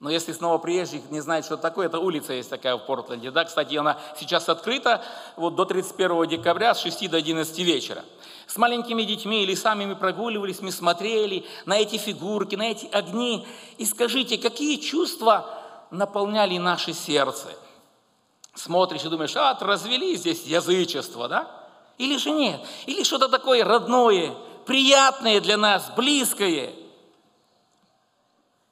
Но 0.00 0.10
если 0.10 0.32
снова 0.32 0.58
приезжих 0.58 1.10
не 1.10 1.20
знает, 1.20 1.44
что 1.44 1.56
такое, 1.56 1.86
это 1.86 1.98
улица 1.98 2.32
есть 2.32 2.48
такая 2.48 2.76
в 2.76 2.86
Портленде. 2.86 3.32
Да, 3.32 3.44
кстати, 3.44 3.74
она 3.74 3.98
сейчас 4.18 4.48
открыта 4.48 5.04
вот 5.36 5.56
до 5.56 5.64
31 5.64 6.28
декабря 6.28 6.74
с 6.74 6.82
6 6.82 7.10
до 7.10 7.16
11 7.16 7.58
вечера. 7.58 8.04
С 8.46 8.56
маленькими 8.56 9.02
детьми 9.02 9.42
или 9.42 9.56
сами 9.56 9.86
мы 9.86 9.96
прогуливались, 9.96 10.60
мы 10.60 10.70
смотрели 10.70 11.44
на 11.66 11.78
эти 11.78 11.96
фигурки, 11.96 12.54
на 12.54 12.70
эти 12.70 12.86
огни. 12.92 13.44
И 13.76 13.84
скажите, 13.84 14.38
какие 14.38 14.76
чувства 14.76 15.50
наполняли 15.90 16.58
наше 16.58 16.92
сердце? 16.92 17.48
Смотришь 18.54 19.04
и 19.04 19.08
думаешь, 19.08 19.34
а, 19.34 19.58
развели 19.60 20.14
здесь 20.14 20.44
язычество, 20.44 21.26
да? 21.26 21.50
Или 21.98 22.18
же 22.18 22.30
нет? 22.30 22.60
Или 22.86 23.02
что-то 23.02 23.28
такое 23.28 23.64
родное, 23.64 24.32
приятное 24.64 25.40
для 25.40 25.56
нас, 25.56 25.90
близкое– 25.96 26.72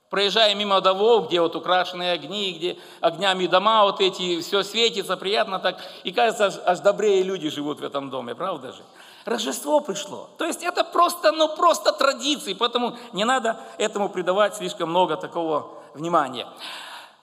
Проезжая 0.09 0.55
мимо 0.55 0.81
домов, 0.81 1.27
где 1.27 1.41
вот 1.41 1.57
украшенные 1.57 2.13
огни, 2.13 2.53
где 2.53 2.79
огнями 3.01 3.47
дома 3.47 3.83
вот 3.83 4.01
эти, 4.01 4.41
все 4.41 4.63
светится, 4.63 5.17
приятно 5.17 5.59
так. 5.59 5.79
И 6.05 6.13
кажется, 6.13 6.63
аж, 6.65 6.79
добрее 6.79 7.25
люди 7.25 7.51
живут 7.51 7.81
в 7.81 7.85
этом 7.85 8.09
доме, 8.09 8.37
правда 8.37 8.73
же? 8.73 8.83
Рождество 9.25 9.81
пришло. 9.81 10.31
То 10.39 10.45
есть 10.45 10.63
это 10.63 10.85
просто, 10.85 11.33
ну 11.33 11.49
просто 11.57 11.91
традиции, 11.91 12.55
поэтому 12.55 12.97
не 13.13 13.25
надо 13.25 13.59
этому 13.79 14.09
придавать 14.09 14.55
слишком 14.55 14.91
много 14.91 15.17
такого 15.17 15.73
внимания. 15.95 16.47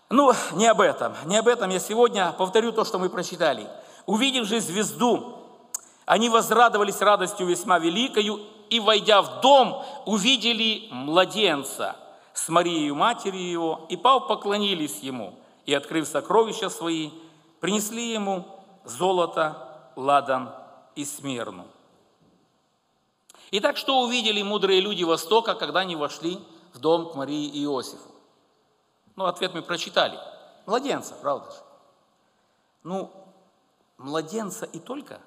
Ну, 0.10 0.34
не 0.52 0.68
об 0.68 0.82
этом. 0.82 1.16
Не 1.24 1.38
об 1.38 1.48
этом 1.48 1.70
я 1.70 1.80
сегодня 1.80 2.34
повторю 2.38 2.74
то, 2.74 2.84
что 2.84 3.00
мы 3.00 3.10
прочитали. 3.10 3.66
Увидев 4.06 4.46
же 4.46 4.60
звезду, 4.60 5.38
они 6.06 6.28
возрадовались 6.28 7.00
радостью 7.00 7.48
весьма 7.48 7.80
великою, 7.80 8.42
и, 8.70 8.82
войдя 8.82 9.22
в 9.22 9.40
дом, 9.40 9.86
увидели 10.06 10.90
младенца– 10.92 11.96
с 12.34 12.50
Марией, 12.50 12.92
матерью 12.92 13.50
его, 13.50 13.86
и 13.90 13.98
пал 13.98 14.28
поклонились 14.28 15.00
ему, 15.00 15.36
и, 15.66 15.74
открыв 15.74 16.08
сокровища 16.08 16.70
свои, 16.70 17.12
принесли 17.60 18.12
ему 18.12 18.46
золото, 18.84 19.92
ладан 19.96 20.50
и 20.96 21.06
смирну. 21.06 21.66
Итак, 23.52 23.78
что 23.78 24.02
увидели 24.02 24.42
мудрые 24.42 24.82
люди 24.82 25.04
Востока, 25.04 25.54
когда 25.54 25.82
они 25.82 25.96
вошли 25.96 26.40
в 26.74 26.80
дом 26.80 27.12
к 27.12 27.16
Марии 27.16 27.46
и 27.46 27.64
Иосифу? 27.64 28.10
Ну, 29.16 29.26
ответ 29.26 29.54
мы 29.54 29.62
прочитали. 29.62 30.18
Младенца, 30.66 31.14
правда 31.22 31.52
же? 31.52 31.58
Ну, 32.82 33.12
младенца 33.98 34.66
и 34.66 34.80
только? 34.80 35.22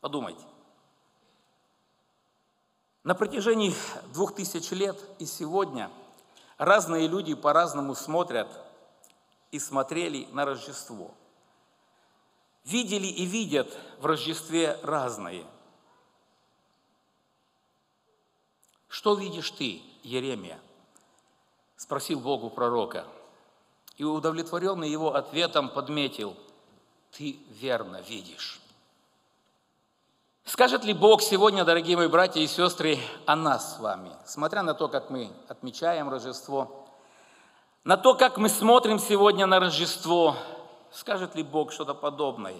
Подумайте. 0.00 0.42
На 3.08 3.14
протяжении 3.14 3.74
двух 4.12 4.34
тысяч 4.34 4.70
лет 4.70 5.02
и 5.18 5.24
сегодня 5.24 5.90
разные 6.58 7.08
люди 7.08 7.32
по-разному 7.32 7.94
смотрят 7.94 8.48
и 9.50 9.58
смотрели 9.58 10.28
на 10.32 10.44
Рождество. 10.44 11.14
Видели 12.66 13.06
и 13.06 13.24
видят 13.24 13.74
в 13.98 14.04
Рождестве 14.04 14.78
разное. 14.82 15.46
Что 18.88 19.14
видишь 19.14 19.52
ты, 19.52 19.80
Еремия? 20.02 20.60
Спросил 21.78 22.20
Богу 22.20 22.50
пророка. 22.50 23.06
И 23.96 24.04
удовлетворенный 24.04 24.90
его 24.90 25.14
ответом 25.14 25.70
подметил, 25.70 26.36
ты 27.12 27.38
верно 27.48 28.02
видишь. 28.02 28.60
Скажет 30.48 30.82
ли 30.82 30.94
Бог 30.94 31.20
сегодня, 31.20 31.62
дорогие 31.62 31.94
мои 31.94 32.08
братья 32.08 32.40
и 32.40 32.46
сестры, 32.46 32.98
о 33.26 33.36
нас 33.36 33.76
с 33.76 33.80
вами, 33.80 34.16
смотря 34.24 34.62
на 34.62 34.72
то, 34.72 34.88
как 34.88 35.10
мы 35.10 35.30
отмечаем 35.46 36.08
Рождество, 36.08 36.86
на 37.84 37.98
то, 37.98 38.14
как 38.14 38.38
мы 38.38 38.48
смотрим 38.48 38.98
сегодня 38.98 39.44
на 39.44 39.60
Рождество, 39.60 40.36
скажет 40.90 41.34
ли 41.34 41.42
Бог 41.42 41.70
что-то 41.70 41.92
подобное? 41.92 42.56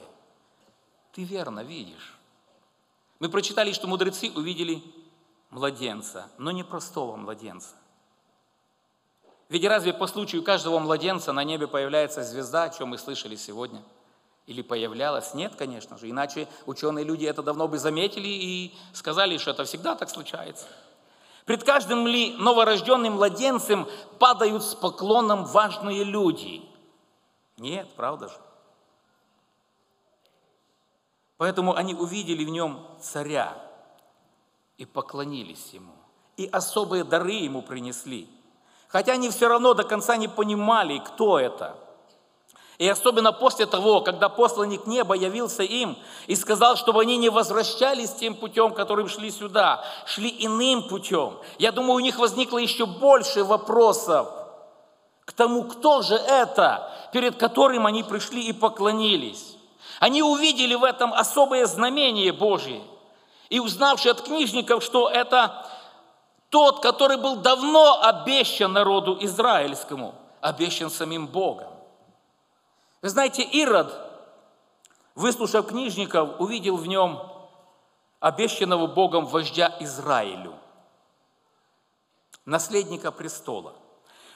Ты 1.13 1.25
верно 1.25 1.61
видишь. 1.61 2.19
Мы 3.21 3.31
прочитали, 3.31 3.73
что 3.73 3.87
мудрецы 3.87 4.31
увидели 4.37 4.83
младенца, 5.49 6.31
но 6.37 6.51
не 6.51 6.65
простого 6.65 7.17
младенца. 7.17 7.75
Ведь 9.49 9.65
разве 9.65 9.95
по 9.95 10.07
случаю 10.07 10.43
каждого 10.43 10.79
младенца 10.79 11.33
на 11.33 11.43
небе 11.43 11.67
появляется 11.67 12.23
звезда, 12.23 12.65
о 12.65 12.69
чем 12.71 12.89
мы 12.89 12.99
слышали 12.99 13.35
сегодня– 13.35 13.83
или 14.49 14.63
появлялась? 14.63 15.35
Нет, 15.35 15.55
конечно 15.57 15.99
же. 15.99 16.09
Иначе 16.09 16.49
ученые 16.65 17.05
люди 17.05 17.27
это 17.27 17.43
давно 17.43 17.69
бы 17.69 17.79
заметили 17.79 18.29
и 18.29 18.75
сказали, 18.95 19.37
что 19.37 19.51
это 19.51 19.65
всегда 19.65 19.95
так 19.95 20.09
случается. 20.09 20.67
Пред 21.45 21.65
каждым 21.65 22.07
ли 22.07 22.35
новорожденным 22.37 23.15
младенцем 23.15 23.87
падают 24.19 24.65
с 24.65 24.75
поклоном 24.75 25.45
важные 25.45 26.03
люди? 26.03 26.63
Нет, 27.59 27.89
правда 27.95 28.29
же? 28.29 28.35
Поэтому 31.37 31.75
они 31.75 31.95
увидели 31.95 32.43
в 32.43 32.49
нем 32.49 32.87
царя 33.03 33.55
и 34.79 34.87
поклонились 34.87 35.75
ему. 35.75 35.93
И 36.39 36.47
особые 36.47 37.05
дары 37.05 37.33
ему 37.33 37.61
принесли. 37.61 38.31
Хотя 38.89 39.13
они 39.13 39.29
все 39.29 39.47
равно 39.49 39.75
до 39.75 39.85
конца 39.85 40.17
не 40.17 40.27
понимали, 40.27 41.01
кто 41.01 41.39
это– 41.39 41.77
и 42.79 42.89
особенно 42.89 43.33
после 43.33 43.67
того, 43.67 44.01
когда 44.03 44.29
посланник 44.29 44.87
неба 44.87 45.15
явился 45.15 45.65
им 45.65 45.99
и 46.29 46.37
сказал, 46.37 46.77
чтобы 46.77 47.03
они 47.03 47.17
не 47.17 47.29
возвращались 47.29 48.13
тем 48.13 48.37
путем, 48.37 48.73
которым 48.73 49.09
шли 49.09 49.33
сюда, 49.33 49.85
шли 50.07 50.33
иным 50.39 50.87
путем. 50.89 51.39
Я 51.59 51.73
думаю, 51.73 51.97
у 51.97 52.01
них 52.01 52.19
возникло 52.19 52.59
еще 52.59 52.87
больше 52.87 53.43
вопросов 53.43 54.29
к 55.25 55.33
тому, 55.33 55.65
кто 55.65 56.03
же 56.03 56.15
это, 56.15 56.89
перед 57.13 57.37
которым 57.37 57.85
они 57.85 58.05
пришли 58.05 58.45
и 58.45 58.53
поклонились. 58.53 59.57
Они 59.99 60.23
увидели 60.23 60.77
в 60.77 60.85
этом 60.85 61.13
особое 61.13 61.67
знамение 61.67 62.33
Божье. 62.33 62.81
И 63.49 63.59
узнавши 63.59 64.09
от 64.09 64.21
книжников, 64.21 64.85
что 64.85 65.09
это 65.09 65.67
тот, 66.49 66.81
который 66.81 67.17
был 67.17 67.37
давно 67.37 68.01
обещан 68.03 68.73
народу 68.73 69.19
израильскому, 69.21 70.15
обещан 70.41 70.91
самим 70.91 71.27
Богом. 71.27 71.78
Вы 73.01 73.11
знаете, 73.11 73.43
Ирод, 73.43 73.95
выслушав 75.15 75.67
книжников, 75.67 76.41
увидел 76.41 76.77
в 76.77 76.87
нем 76.87 77.21
обещанного 78.21 78.87
Богом 78.87 79.27
вождя 79.27 79.77
Израилю. 79.81 80.55
наследника 82.45 83.13
престола. 83.13 83.75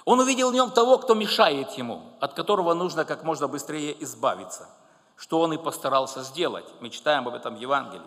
Он 0.04 0.20
увидел 0.20 0.50
в 0.50 0.54
нем 0.54 0.70
того, 0.70 0.98
кто 0.98 1.14
мешает 1.14 1.70
ему, 1.72 2.12
от 2.20 2.34
которого 2.34 2.74
нужно 2.74 3.06
как 3.06 3.24
можно 3.24 3.48
быстрее 3.48 4.00
избавиться, 4.02 4.68
что 5.16 5.40
он 5.40 5.54
и 5.54 5.56
постарался 5.56 6.22
сделать. 6.22 6.66
Мы 6.80 6.90
читаем 6.90 7.26
об 7.26 7.34
этом 7.34 7.56
в 7.56 7.58
Евангелии. 7.58 8.06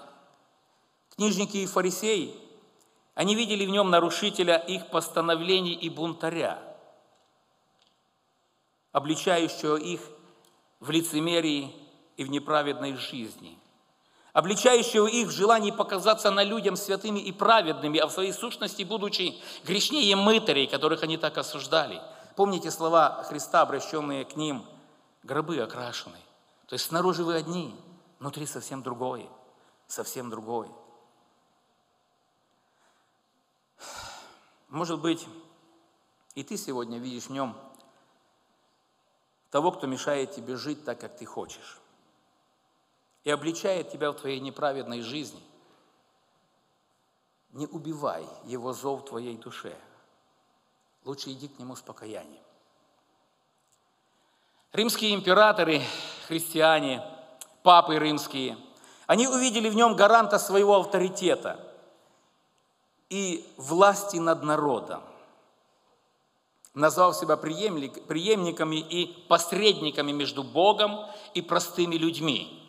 Книжники 1.16 1.58
и 1.58 1.66
фарисеи, 1.66 2.40
они 3.16 3.34
видели 3.34 3.66
в 3.66 3.70
нем 3.70 3.90
нарушителя 3.90 4.58
их 4.58 4.88
постановлений 4.92 5.74
и 5.74 5.90
бунтаря, 5.90 6.62
обличающего 8.92 9.78
их 9.78 10.02
в 10.80 10.90
лицемерии 10.90 11.74
и 12.18 12.24
в 12.24 12.30
неправедной 12.30 12.96
жизни, 12.96 13.58
обличающего 14.34 15.08
их 15.08 15.28
в 15.28 15.32
желании 15.32 15.72
показаться 15.72 16.32
на 16.32 16.44
людям 16.44 16.76
святыми 16.76 17.20
и 17.20 17.32
праведными, 17.32 18.00
а 18.00 18.08
в 18.08 18.12
своей 18.12 18.34
сущности 18.34 18.84
будучи 18.84 19.36
грешнее 19.64 20.16
мытарей, 20.16 20.68
которых 20.68 21.04
они 21.04 21.18
так 21.18 21.38
осуждали. 21.38 22.02
Помните 22.36 22.72
слова 22.72 23.24
Христа, 23.24 23.62
обращенные 23.62 24.26
к 24.26 24.36
ним, 24.36 24.66
гробы 25.24 25.60
окрашены. 25.60 26.18
То 26.68 26.74
есть 26.74 26.86
снаружи 26.86 27.24
вы 27.24 27.36
одни, 27.36 27.76
внутри 28.20 28.46
совсем 28.46 28.84
другое, 28.84 29.28
совсем 29.88 30.30
другое. 30.30 30.70
Может 34.68 35.00
быть, 35.00 35.26
и 36.34 36.44
ты 36.44 36.58
сегодня 36.58 36.98
видишь 36.98 37.26
в 37.26 37.30
нем 37.30 37.56
того, 39.56 39.72
кто 39.72 39.88
мешает 39.88 40.34
тебе 40.34 40.58
жить 40.58 40.84
так, 40.84 41.00
как 41.00 41.16
ты 41.16 41.26
хочешь, 41.26 41.80
и 43.24 43.32
обличает 43.32 43.90
тебя 43.90 44.12
в 44.12 44.16
твоей 44.16 44.42
неправедной 44.42 45.00
жизни. 45.00 45.42
Не 47.54 47.66
убивай 47.66 48.28
его 48.44 48.74
зов 48.74 49.04
в 49.04 49.06
твоей 49.06 49.38
душе. 49.38 49.74
Лучше 51.06 51.32
иди 51.32 51.48
к 51.48 51.58
нему 51.58 51.78
с 51.78 51.82
покаянием. 51.82 52.44
Римские 54.74 55.16
императоры, 55.16 55.82
христиане, 56.28 57.02
папы 57.64 57.98
римские, 57.98 58.58
они 59.08 59.26
увидели 59.26 59.70
в 59.70 59.76
нем 59.76 59.96
гаранта 59.96 60.38
своего 60.38 60.76
авторитета– 60.76 61.62
и 63.10 63.48
власти 63.56 64.18
над 64.18 64.44
народом, 64.44 65.02
назвав 66.76 67.16
себя 67.16 67.38
преемниками 67.38 68.76
и 68.76 69.08
посредниками 69.28 70.12
между 70.12 70.44
Богом 70.44 71.00
и 71.34 71.42
простыми 71.42 71.96
людьми. 71.96 72.62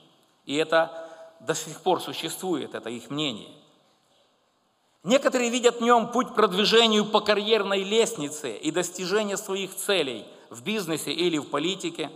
И 0.46 0.54
это 0.54 1.06
до 1.40 1.54
сих 1.54 1.80
пор 1.80 2.00
существует, 2.00 2.74
это 2.74 2.88
их 2.88 3.10
мнение. 3.10 3.50
Некоторые 5.02 5.50
видят 5.50 5.76
в 5.76 5.82
нем 5.82 6.08
путь 6.08 6.34
продвижению 6.34 7.04
по 7.04 7.20
карьерной 7.20 7.84
лестнице 7.84 8.56
и 8.56 8.70
достижения 8.70 9.36
своих 9.36 9.74
целей 9.74 10.24
в 10.50 10.62
бизнесе 10.62 11.12
или 11.12 11.38
в 11.38 11.50
политике, 11.50 12.10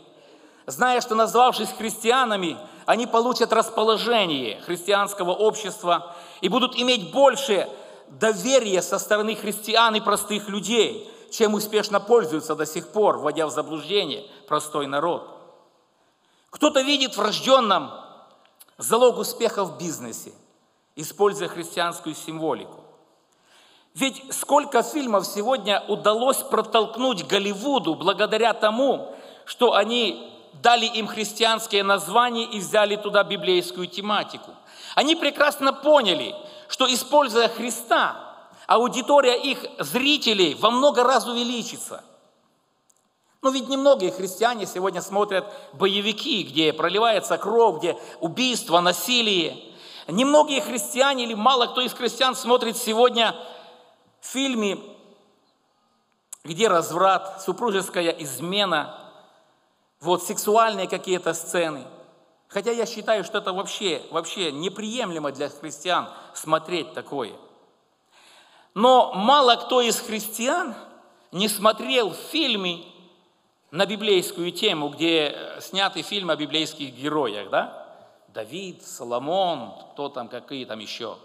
зная, 0.66 1.00
что 1.00 1.14
назвавшись 1.14 1.70
христианами, 1.76 2.56
они 2.87 3.06
получат 3.06 3.52
расположение 3.52 4.61
христианского 4.62 5.32
общества 5.32 6.16
и 6.40 6.49
будут 6.49 6.76
иметь 6.76 7.12
больше 7.12 7.68
доверие 8.09 8.82
со 8.82 8.99
стороны 8.99 9.37
христиан 9.37 9.94
и 9.94 10.00
простых 10.00 10.49
людей, 10.49 11.09
чем 11.30 11.54
успешно 11.54 12.00
пользуются 12.00 12.54
до 12.54 12.66
сих 12.66 12.88
пор, 12.88 13.18
вводя 13.18 13.46
в 13.46 13.50
заблуждение 13.50 14.26
простой 14.49 14.87
народ. 14.87 15.28
Кто-то 16.50 16.80
видит 16.80 17.16
в 17.16 17.20
рожденном 17.20 17.92
залог 18.76 19.18
успеха 19.18 19.64
в 19.64 19.78
бизнесе, 19.78 20.32
используя 20.96 21.49
христианскую 21.49 22.14
символику. 22.14 22.84
Ведь 23.94 24.22
сколько 24.32 24.82
фильмов 24.82 25.26
сегодня 25.26 25.82
удалось 25.88 26.38
протолкнуть 26.38 27.26
Голливуду 27.26 27.94
благодаря 27.94 28.54
тому, 28.54 29.14
что 29.44 29.75
они 29.75 30.32
дали 30.62 30.87
им 30.87 31.06
христианские 31.06 31.82
названия 31.82 32.44
и 32.44 32.58
взяли 32.58 32.96
туда 32.96 33.25
библейскую 33.25 33.87
тематику. 33.87 34.52
Они 34.95 35.16
прекрасно 35.16 35.73
поняли, 35.73 36.34
что 36.69 36.93
используя 36.93 37.49
Христа, 37.49 38.29
аудитория 38.71 39.35
их 39.35 39.59
зрителей 39.80 40.54
во 40.54 40.71
много 40.71 41.02
раз 41.02 41.26
увеличится. 41.26 42.04
Но 43.43 43.50
ведь 43.50 43.69
немногие 43.69 44.13
христиане 44.13 44.65
сегодня 44.65 45.02
смотрят 45.02 45.45
боевики, 45.73 46.45
где 46.45 46.73
проливается 46.73 47.37
кровь, 47.37 47.78
где 47.78 47.99
убийство, 48.21 48.78
насилие. 48.80 49.56
Немногие 50.06 50.61
христиане 50.61 51.25
или 51.25 51.35
мало 51.35 51.67
кто 51.67 51.80
из 51.80 51.93
христиан 51.93 52.37
смотрит 52.37 52.76
сегодня 52.76 53.35
фильмы, 54.21 54.80
где 56.45 56.69
разврат, 56.69 57.43
супружеская 57.43 58.11
измена, 58.11 59.13
вот 60.00 60.23
сексуальные 60.23 60.87
какие-то 60.87 61.35
сцены– 61.35 61.85
Хотя 62.50 62.73
я 62.73 62.85
считаю, 62.85 63.23
что 63.23 63.39
это 63.39 63.52
вообще, 63.52 64.02
вообще 64.11 64.50
неприемлемо 64.50 65.30
для 65.30 65.49
христиан 65.49 66.09
смотреть 66.35 66.95
такое. 66.95 67.35
Но 68.75 69.13
мало 69.15 69.56
кто 69.56 69.80
из 69.80 69.99
христиан 69.99 70.75
не 71.33 71.49
смотрел 71.49 72.13
фильмы 72.13 72.85
на 73.71 73.87
библейскую 73.87 74.52
тему, 74.52 74.89
где 74.89 75.37
снятый 75.61 76.02
фильм 76.02 76.30
о 76.30 76.37
библейских 76.37 76.95
героях, 76.95 77.50
да? 77.50 77.87
Давид, 78.28 78.87
Соломон, 78.87 79.73
кто 79.93 80.09
там, 80.09 80.28
какие 80.28 80.65
там 80.65 80.78
еще. 80.78 81.17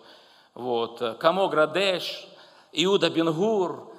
Вот, 0.54 1.18
Камо 1.20 1.48
Градеш, 1.48 2.28
Иуда 2.72 3.10
Бенгур, 3.10 3.92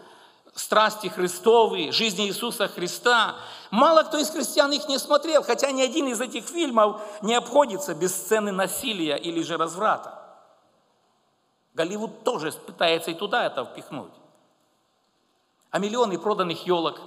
страсти 0.55 1.09
Христовы, 1.09 1.93
жизни 1.93 2.27
Иисуса 2.27 2.67
Христа. 2.67 3.37
Мало 3.71 4.03
кто 4.03 4.19
из 4.19 4.31
христиан 4.31 4.73
их 4.73 4.89
не 4.89 4.99
смотрел, 4.99 5.43
хотя 5.43 5.71
ни 5.71 5.83
один 5.83 6.09
из 6.09 6.21
этих 6.21 6.47
фильмов 6.47 7.01
не 7.23 7.35
обходится 7.35 7.95
без 7.95 8.15
сцены 8.15 8.53
насилия 8.53 9.17
или 9.17 9.43
же 9.43 9.57
разврата. 9.57 10.26
Голливуд 11.77 12.25
тоже 12.25 12.51
пытается 12.53 13.11
и 13.13 13.15
туда 13.15 13.47
это 13.47 13.65
впихнуть. 13.65 14.13
А 15.71 15.79
миллионы 15.79 16.19
проданных 16.19 16.67
елок, 16.67 17.01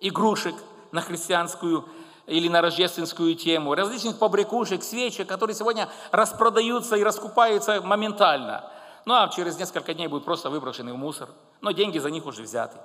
игрушек 0.00 0.56
на 0.90 1.00
христианскую 1.00 1.88
или 2.26 2.48
на 2.48 2.60
рождественскую 2.60 3.34
тему, 3.36 3.74
различных 3.74 4.18
побрякушек, 4.18 4.82
свечек, 4.82 5.28
которые 5.28 5.54
сегодня 5.54 5.88
распродаются 6.10 6.96
и 6.96 7.04
раскупаются 7.04 7.80
моментально– 7.80 8.68
ну 9.04 9.14
а 9.14 9.28
через 9.28 9.58
несколько 9.58 9.94
дней 9.94 10.06
будут 10.06 10.24
просто 10.24 10.50
выброшены 10.50 10.92
в 10.92 10.96
мусор, 10.96 11.28
но 11.60 11.72
деньги 11.72 11.98
за 11.98 12.10
них 12.10 12.26
уже 12.26 12.42
взяты. 12.42 12.78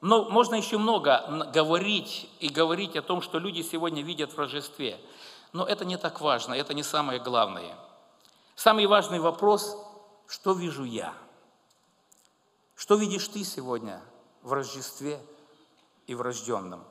Но 0.00 0.24
можно 0.30 0.54
еще 0.54 0.78
много 0.78 1.50
говорить 1.52 2.30
и 2.40 2.48
говорить 2.48 2.96
о 2.96 3.02
том, 3.02 3.20
что 3.20 3.38
люди 3.38 3.60
сегодня 3.60 4.02
видят 4.02 4.32
в 4.32 4.38
Рождестве. 4.38 4.98
Но 5.52 5.66
это 5.66 5.84
не 5.84 5.98
так 5.98 6.22
важно, 6.22 6.54
это 6.54 6.72
не 6.72 6.82
самое 6.82 7.20
главное. 7.20 7.76
Самый 8.62 8.84
важный 8.84 9.20
вопрос, 9.20 9.74
что 10.26 10.52
вижу 10.52 10.84
я? 10.84 11.14
Что 12.74 12.96
видишь 12.96 13.26
ты 13.28 13.42
сегодня 13.42 14.02
в 14.42 14.52
Рождестве 14.52 15.18
и 16.06 16.14
в 16.14 16.20
рожденном? 16.20 16.84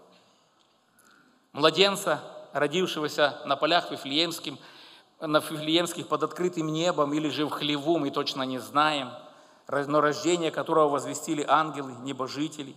Младенца, 1.52 2.24
родившегося 2.54 3.44
на 3.46 3.56
полях 3.56 3.92
Вифлеемским, 3.92 4.58
на 5.20 5.42
Фифлеемских 5.42 6.08
под 6.08 6.24
открытым 6.24 6.74
небом 6.74 7.14
или 7.14 7.30
же 7.30 7.46
в 7.46 7.52
хлеву, 7.52 8.00
мы 8.00 8.10
точно 8.10 8.42
не 8.42 8.58
знаем, 8.58 9.12
но 9.68 10.02
рождение 10.02 10.50
которого 10.50 10.90
возвестили 10.90 11.46
ангелы, 11.48 11.92
небожители, 12.02 12.76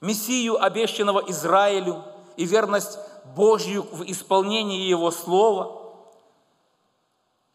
Мессию, 0.00 0.60
обещанного 0.60 1.20
Израилю, 1.30 2.04
и 2.36 2.46
верность 2.46 2.98
Божью 3.36 3.84
в 3.92 4.02
исполнении 4.10 4.88
Его 4.88 5.12
Слова, 5.12 5.83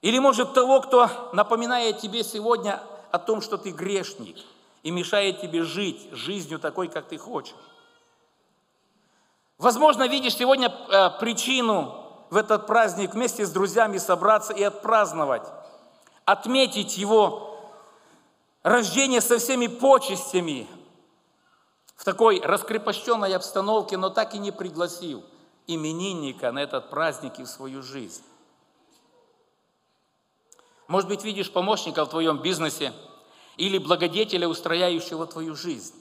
или, 0.01 0.19
может, 0.19 0.53
того, 0.53 0.81
кто 0.81 1.09
напоминает 1.33 1.99
тебе 1.99 2.23
сегодня 2.23 2.81
о 3.12 3.19
том, 3.19 3.41
что 3.41 3.57
ты 3.57 3.71
грешник, 3.71 4.38
и 4.83 4.91
мешает 4.91 5.41
тебе 5.41 5.63
жить 5.63 6.09
жизнью 6.12 6.59
такой, 6.59 6.88
как 6.88 7.07
ты 7.07 7.17
хочешь. 7.17 7.55
Возможно, 9.57 10.07
видишь 10.07 10.35
сегодня 10.35 10.69
э, 10.69 11.09
причину 11.19 12.05
в 12.29 12.38
этот 12.38 12.65
праздник 12.65 13.13
вместе 13.13 13.45
с 13.45 13.51
друзьями 13.51 13.97
собраться 13.97 14.53
и 14.53 14.63
отпраздновать, 14.63 15.45
отметить 16.23 16.97
его 16.97 17.59
рождение 18.63 19.19
со 19.19 19.38
всеми 19.38 19.67
почестями 19.67 20.65
в 21.97 22.05
такой 22.05 22.39
раскрепощенной 22.39 23.35
обстановке, 23.35 23.97
но 23.97 24.09
так 24.09 24.33
и 24.33 24.39
не 24.39 24.51
пригласил 24.51 25.25
именинника 25.67 26.53
на 26.53 26.59
этот 26.59 26.89
праздник 26.89 27.39
и 27.39 27.43
в 27.43 27.47
свою 27.47 27.83
жизнь. 27.83 28.23
Может 30.89 31.08
быть, 31.08 31.23
видишь 31.23 31.52
помощника 31.52 32.04
в 32.04 32.10
твоем 32.10 32.39
бизнесе 32.39 32.93
или 33.58 33.78
благодетеля, 33.78 34.47
устрояющего 34.47 35.28
твою 35.28 35.56
жизнь. 35.56 35.93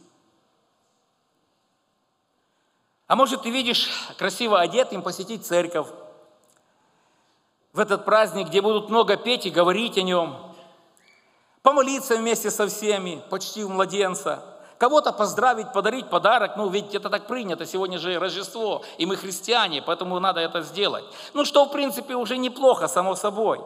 А 3.07 3.15
может, 3.15 3.43
ты 3.43 3.51
видишь 3.51 3.91
красиво 4.17 4.59
одетым 4.59 5.03
посетить 5.03 5.45
церковь, 5.45 5.89
в 7.75 7.81
этот 7.81 8.07
праздник, 8.07 8.49
где 8.49 8.63
будут 8.63 8.89
много 8.89 9.19
петь 9.19 9.45
и 9.45 9.51
говорить 9.51 9.99
о 9.99 10.03
нем. 10.03 10.55
помолиться 11.61 12.17
вместе 12.17 12.51
со 12.51 12.67
всеми, 12.67 13.23
почти 13.29 13.65
в 13.65 13.69
младенца, 13.69 14.43
кого-то 14.79 15.13
поздравить, 15.13 15.71
подарить 15.75 16.09
подарок, 16.09 16.57
ну 16.57 16.67
ведь 16.71 16.95
это 16.95 17.11
так 17.11 17.27
принято, 17.27 17.67
сегодня 17.67 17.99
же 17.99 18.19
Рождество, 18.19 18.83
и 18.97 19.05
мы 19.05 19.17
христиане, 19.17 19.83
поэтому 19.83 20.19
надо 20.19 20.41
это 20.41 20.63
сделать. 20.63 21.05
Ну 21.35 21.45
что, 21.45 21.67
в 21.67 21.73
принципе, 21.73 22.15
уже 22.15 22.39
неплохо, 22.39 22.89
само 22.89 23.15
собой. 23.17 23.61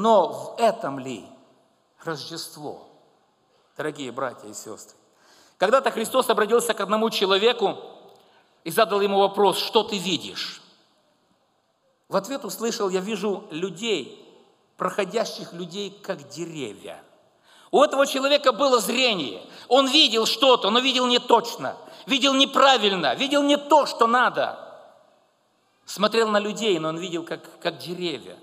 Но 0.00 0.28
в 0.28 0.54
этом 0.58 0.98
ли 0.98 1.26
Рождество, 2.02 2.88
дорогие 3.76 4.10
братья 4.10 4.48
и 4.48 4.54
сестры? 4.54 4.96
Когда-то 5.58 5.90
Христос 5.90 6.30
обратился 6.30 6.72
к 6.72 6.80
одному 6.80 7.10
человеку 7.10 7.76
и 8.64 8.70
задал 8.70 9.02
ему 9.02 9.18
вопрос, 9.18 9.58
что 9.58 9.82
ты 9.82 9.98
видишь? 9.98 10.62
В 12.08 12.16
ответ 12.16 12.46
услышал, 12.46 12.88
я 12.88 13.00
вижу 13.00 13.44
людей, 13.50 14.26
проходящих 14.78 15.52
людей, 15.52 15.90
как 15.90 16.30
деревья. 16.30 17.04
У 17.70 17.82
этого 17.82 18.06
человека 18.06 18.52
было 18.52 18.80
зрение. 18.80 19.42
Он 19.68 19.86
видел 19.86 20.24
что-то, 20.24 20.70
но 20.70 20.78
видел 20.78 21.06
не 21.08 21.18
точно, 21.18 21.76
видел 22.06 22.32
неправильно, 22.32 23.14
видел 23.14 23.42
не 23.42 23.58
то, 23.58 23.84
что 23.84 24.06
надо. 24.06 24.58
Смотрел 25.84 26.28
на 26.28 26.38
людей, 26.38 26.78
но 26.78 26.88
он 26.88 26.96
видел, 26.96 27.22
как, 27.22 27.42
как 27.60 27.76
деревья. 27.76 28.38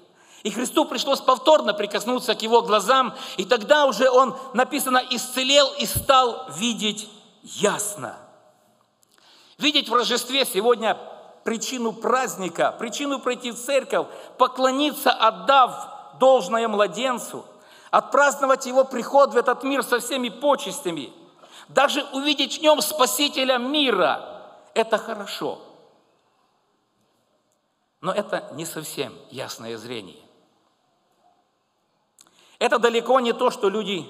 И 0.47 0.49
Христу 0.49 0.85
пришлось 0.85 1.19
повторно 1.19 1.73
прикоснуться 1.73 2.33
к 2.33 2.41
его 2.41 2.61
глазам, 2.61 3.13
и 3.35 3.43
тогда 3.43 3.85
уже 3.85 4.09
он, 4.09 4.33
написано, 4.53 5.03
исцелел 5.09 5.73
и 5.77 5.85
стал 5.85 6.45
видеть 6.57 7.09
ясно. 7.43 8.15
Видеть 9.57 9.89
в 9.89 9.93
Рождестве 9.93 10.45
сегодня 10.45 10.97
причину 11.43 11.91
праздника, 11.91 12.73
причину 12.79 13.19
пройти 13.19 13.51
в 13.51 13.59
церковь, 13.59 14.07
поклониться, 14.37 15.11
отдав 15.11 16.17
должное 16.17 16.69
младенцу, 16.69 17.43
отпраздновать 17.91 18.67
его 18.67 18.85
приход 18.85 19.33
в 19.33 19.37
этот 19.37 19.63
мир 19.63 19.83
со 19.83 19.99
всеми 19.99 20.29
почестями, 20.29 21.11
даже 21.67 22.05
увидеть 22.13 22.59
в 22.59 22.61
нем 22.61 22.79
Спасителя 22.79 23.57
мира, 23.57 24.45
это 24.73 24.97
хорошо. 24.97 25.59
Но 27.99 28.13
это 28.13 28.49
не 28.53 28.65
совсем 28.65 29.13
ясное 29.29 29.77
зрение. 29.77 30.26
Это 32.59 32.79
далеко 32.79 33.19
не 33.19 33.33
то, 33.33 33.51
что 33.51 33.69
люди 33.69 34.05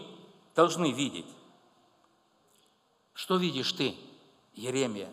должны 0.56 0.92
видеть. 0.92 1.28
Что 3.14 3.38
видишь 3.38 3.72
ты, 3.74 3.96
Еремия? 4.54 5.12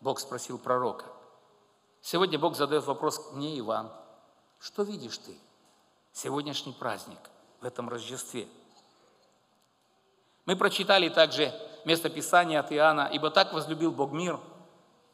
Бог 0.00 0.20
спросил 0.20 0.58
пророка. 0.58 1.06
Сегодня 2.02 2.38
Бог 2.38 2.56
задает 2.56 2.84
вопрос 2.84 3.32
мне 3.32 3.56
и 3.56 3.62
вам. 3.62 3.90
Что 4.58 4.82
видишь 4.82 5.18
ты? 5.18 5.38
Сегодняшний 6.12 6.72
праздник 6.72 7.18
в 7.60 7.64
этом 7.64 7.88
Рождестве. 7.88 8.46
Мы 10.44 10.56
прочитали 10.56 11.08
также 11.08 11.54
местописание 11.86 12.60
от 12.60 12.70
Иоанна, 12.72 13.08
«Ибо 13.12 13.30
так 13.30 13.54
возлюбил 13.54 13.92
Бог 13.92 14.12
мир, 14.12 14.38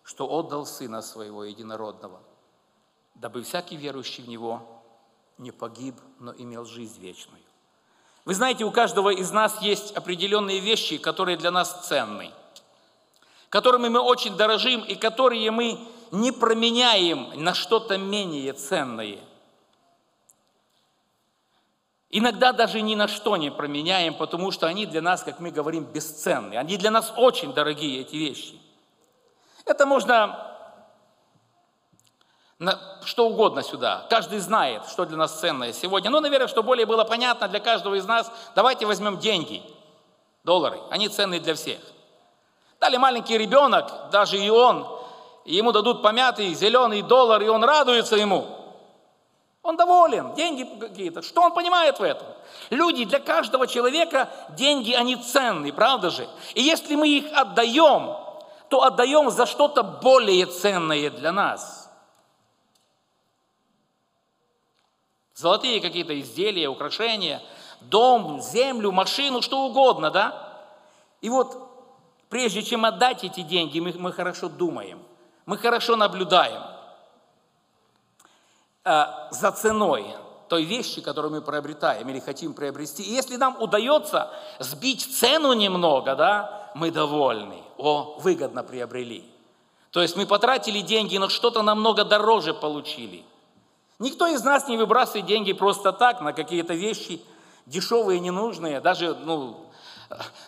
что 0.03 0.27
отдал 0.27 0.67
Сына 0.67 1.03
Своего 1.03 1.45
Единородного, 1.45 2.21
дабы 3.15 3.43
всякий 3.43 3.77
верующий 3.77 4.25
в 4.25 4.29
Него 4.29 4.83
не 5.39 5.53
погиб, 5.53 5.95
но 6.19 6.33
имел 6.33 6.65
жизнь 6.65 7.01
вечную». 7.01 7.50
Вы 8.25 8.35
знаете, 8.35 8.65
у 8.65 8.71
каждого 8.71 9.11
из 9.11 9.31
нас 9.31 9.61
есть 9.63 9.97
определенные 9.97 10.61
вещи, 10.61 10.99
которые 10.99 11.37
для 11.37 11.51
нас 11.51 11.87
ценны, 11.87 12.31
которыми 13.49 13.89
мы 13.89 14.01
очень 14.01 14.37
дорожим 14.37 14.83
и 14.83 14.95
которые 14.95 15.51
мы 15.51 15.79
не 16.11 16.33
променяем 16.33 17.31
на 17.43 17.55
что-то 17.55 17.97
менее 17.97 18.53
ценное. 18.53 19.19
Иногда 22.11 22.53
даже 22.53 22.81
ни 22.81 22.97
на 22.97 23.07
что 23.07 23.37
не 23.37 23.51
променяем, 23.53 24.15
потому 24.15 24.51
что 24.51 24.67
они 24.67 24.85
для 24.85 25.01
нас, 25.01 25.23
как 25.23 25.39
мы 25.39 25.53
говорим, 25.53 25.85
бесценны. 25.85 26.55
Они 26.55 26.77
для 26.77 26.91
нас 26.91 27.13
очень 27.17 27.53
дорогие, 27.53 28.01
эти 28.01 28.17
вещи. 28.17 28.61
Это 29.65 29.87
можно 29.87 30.50
что 33.05 33.27
угодно 33.27 33.63
сюда. 33.63 34.07
Каждый 34.11 34.39
знает, 34.39 34.83
что 34.91 35.05
для 35.07 35.17
нас 35.17 35.41
ценное 35.41 35.73
сегодня. 35.73 36.11
Ну, 36.11 36.21
наверное, 36.21 36.49
что 36.49 36.63
более 36.63 36.87
было 36.87 37.05
понятно 37.05 37.49
для 37.49 37.61
каждого 37.61 37.95
из 37.95 38.05
нас, 38.05 38.31
давайте 38.55 38.87
возьмем 38.87 39.19
деньги, 39.19 39.63
доллары. 40.45 40.79
Они 40.91 41.09
ценные 41.09 41.41
для 41.41 41.55
всех. 41.55 41.81
Дали 42.79 42.97
маленький 42.97 43.39
ребенок, 43.39 44.11
даже 44.11 44.39
и 44.39 44.51
он, 44.51 44.87
ему 45.45 45.73
дадут 45.73 46.03
помятый 46.03 46.53
зеленый 46.55 47.03
доллар, 47.03 47.43
и 47.43 47.49
он 47.49 47.65
радуется 47.65 48.17
ему. 48.17 48.47
Он 49.63 49.77
доволен, 49.77 50.35
деньги 50.35 50.69
какие-то. 50.79 51.23
Что 51.23 51.43
он 51.43 51.53
понимает 51.53 51.99
в 51.99 52.03
этом? 52.03 52.27
Люди, 52.71 53.05
для 53.05 53.21
каждого 53.21 53.67
человека 53.67 54.31
деньги, 54.51 54.93
они 54.93 55.17
ценны, 55.17 55.73
правда 55.73 56.11
же? 56.11 56.27
И 56.55 56.63
если 56.63 56.95
мы 56.95 57.09
их 57.09 57.33
отдаем, 57.37 58.17
то 58.69 58.83
отдаем 58.83 59.31
за 59.31 59.47
что-то 59.47 59.83
более 59.83 60.47
ценное 60.47 61.11
для 61.11 61.33
нас. 61.33 61.80
Золотые 65.41 65.81
какие-то 65.81 66.19
изделия, 66.21 66.69
украшения, 66.69 67.43
дом, 67.81 68.41
землю, 68.41 68.93
машину, 68.93 69.43
что 69.43 69.67
угодно, 69.67 70.11
да? 70.11 70.61
И 71.21 71.29
вот 71.29 71.57
прежде 72.29 72.63
чем 72.63 72.85
отдать 72.85 73.25
эти 73.25 73.41
деньги, 73.41 73.81
мы, 73.81 73.93
мы 73.93 74.13
хорошо 74.13 74.49
думаем– 74.49 75.03
мы 75.51 75.59
хорошо 75.59 75.97
наблюдаем 75.97 76.63
э, 78.85 79.05
за 79.33 79.51
ценой 79.51 80.07
той 80.49 80.63
вещи, 80.63 81.01
которую 81.01 81.33
мы 81.33 81.43
приобретаем 81.43 82.09
или 82.09 82.21
хотим 82.21 82.55
приобрести. 82.55 83.03
И 83.03 83.13
если 83.13 83.35
нам 83.35 83.61
удается 83.61 84.31
сбить 84.61 85.03
цену 85.03 85.53
немного, 85.55 86.15
да, 86.15 86.71
мы 86.77 86.93
довольны. 86.93 87.65
О, 87.79 88.17
выгодно 88.21 88.63
приобрели. 88.63 89.25
То 89.91 90.03
есть 90.03 90.15
мы 90.15 90.25
потратили 90.25 90.83
деньги, 90.83 91.17
но 91.17 91.29
что-то 91.29 91.63
намного 91.63 92.05
дороже 92.05 92.55
получили. 92.55 93.25
Никто 94.01 94.27
из 94.27 94.43
нас 94.43 94.67
не 94.67 94.77
выбрасывает 94.77 95.27
деньги 95.27 95.53
просто 95.53 95.93
так 95.93 96.21
на 96.21 96.33
какие-то 96.33 96.75
вещи 96.75 97.23
дешевые, 97.67 98.19
ненужные. 98.19 98.81
Даже, 98.81 99.15
ну, 99.15 99.67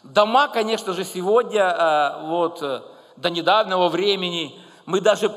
дома, 0.02 0.48
конечно 0.48 0.92
же, 0.92 1.04
сегодня, 1.04 1.62
э, 1.62 2.26
вот, 2.26 2.60
э, 2.62 2.82
до 3.16 3.30
недавнего 3.30 3.88
времени– 3.88 4.58
мы 4.86 5.00
даже 5.00 5.34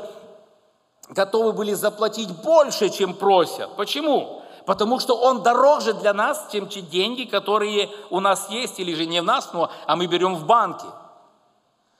готовы 1.10 1.54
были 1.54 1.74
заплатить 1.74 2.32
больше, 2.42 2.90
чем 2.90 3.14
просят. 3.14 3.76
Почему? 3.76 4.42
Потому 4.66 5.00
что 5.00 5.16
он 5.16 5.44
дороже 5.44 5.94
для 5.94 6.14
нас, 6.14 6.48
чем 6.52 6.68
те 6.68 6.82
деньги, 6.82 7.26
которые 7.26 7.90
у 8.10 8.20
нас 8.20 8.50
есть, 8.50 8.80
или 8.80 8.94
же 8.96 9.06
не 9.06 9.22
в 9.22 9.26
нас, 9.26 9.54
но, 9.54 9.70
а 9.86 9.96
мы 9.96 10.08
берем 10.08 10.36
в 10.36 10.46
банке. 10.46 10.88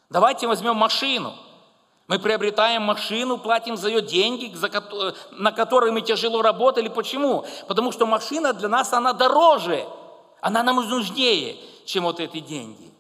Давайте 0.10 0.48
возьмем 0.48 0.76
машину. 0.76 1.34
Мы 2.08 2.20
приобретаем 2.20 2.84
машину, 2.84 3.40
платим 3.40 3.78
за 3.78 3.90
ее 3.90 4.02
деньги, 4.02 4.54
на 5.32 5.52
которые 5.52 5.92
мы 5.92 6.02
тяжело 6.02 6.42
работали. 6.44 6.88
Почему? 6.88 7.46
Потому 7.68 7.92
что 7.92 8.06
машина 8.06 8.54
для 8.54 8.70
нас, 8.70 8.94
она 8.94 9.12
дороже, 9.14 9.88
она 10.40 10.62
нам 10.62 10.76
нужнее, 10.76 11.58
чем 11.86 12.04
вот 12.04 12.20
эти 12.20 12.40
деньги. 12.40 12.92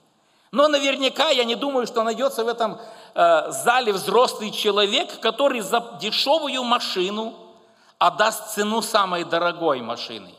Но 0.52 0.68
наверняка 0.68 1.30
я 1.30 1.44
не 1.44 1.56
думаю, 1.56 1.86
что 1.86 2.02
найдется 2.02 2.44
в 2.44 2.48
этом 2.48 2.80
э, 3.14 3.52
зале 3.52 3.94
взрослый 3.94 4.52
человек, 4.52 5.20
который 5.20 5.60
за 5.60 5.98
дешевую 6.02 6.64
машину 6.64 7.36
отдаст 8.00 8.56
цену 8.56 8.82
самой 8.82 9.24
дорогой 9.24 9.82
машины. 9.82 10.32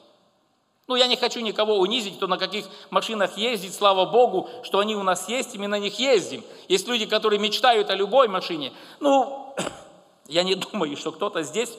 Ну, 0.87 0.95
я 0.95 1.07
не 1.07 1.17
хочу 1.17 1.41
никого 1.41 1.79
унизить, 1.79 2.17
кто 2.17 2.27
на 2.27 2.39
каких 2.39 2.67
машинах 2.91 3.37
ездит, 3.37 3.75
слава 3.75 4.05
Богу, 4.05 4.49
что 4.63 4.79
они 4.79 4.95
у 4.95 5.03
нас 5.03 5.29
есть, 5.29 5.55
и 5.55 5.59
мы 5.59 5.67
на 5.67 5.79
них 5.79 5.99
ездим. 5.99 6.45
Есть 6.69 6.87
люди, 6.87 7.07
которые 7.07 7.41
мечтают 7.41 7.91
о 7.91 7.95
любой 7.95 8.29
машине. 8.29 8.73
Ну, 9.01 9.55
я 10.27 10.43
не 10.43 10.55
думаю, 10.55 10.97
что 10.97 11.13
кто-то 11.13 11.43
здесь 11.43 11.77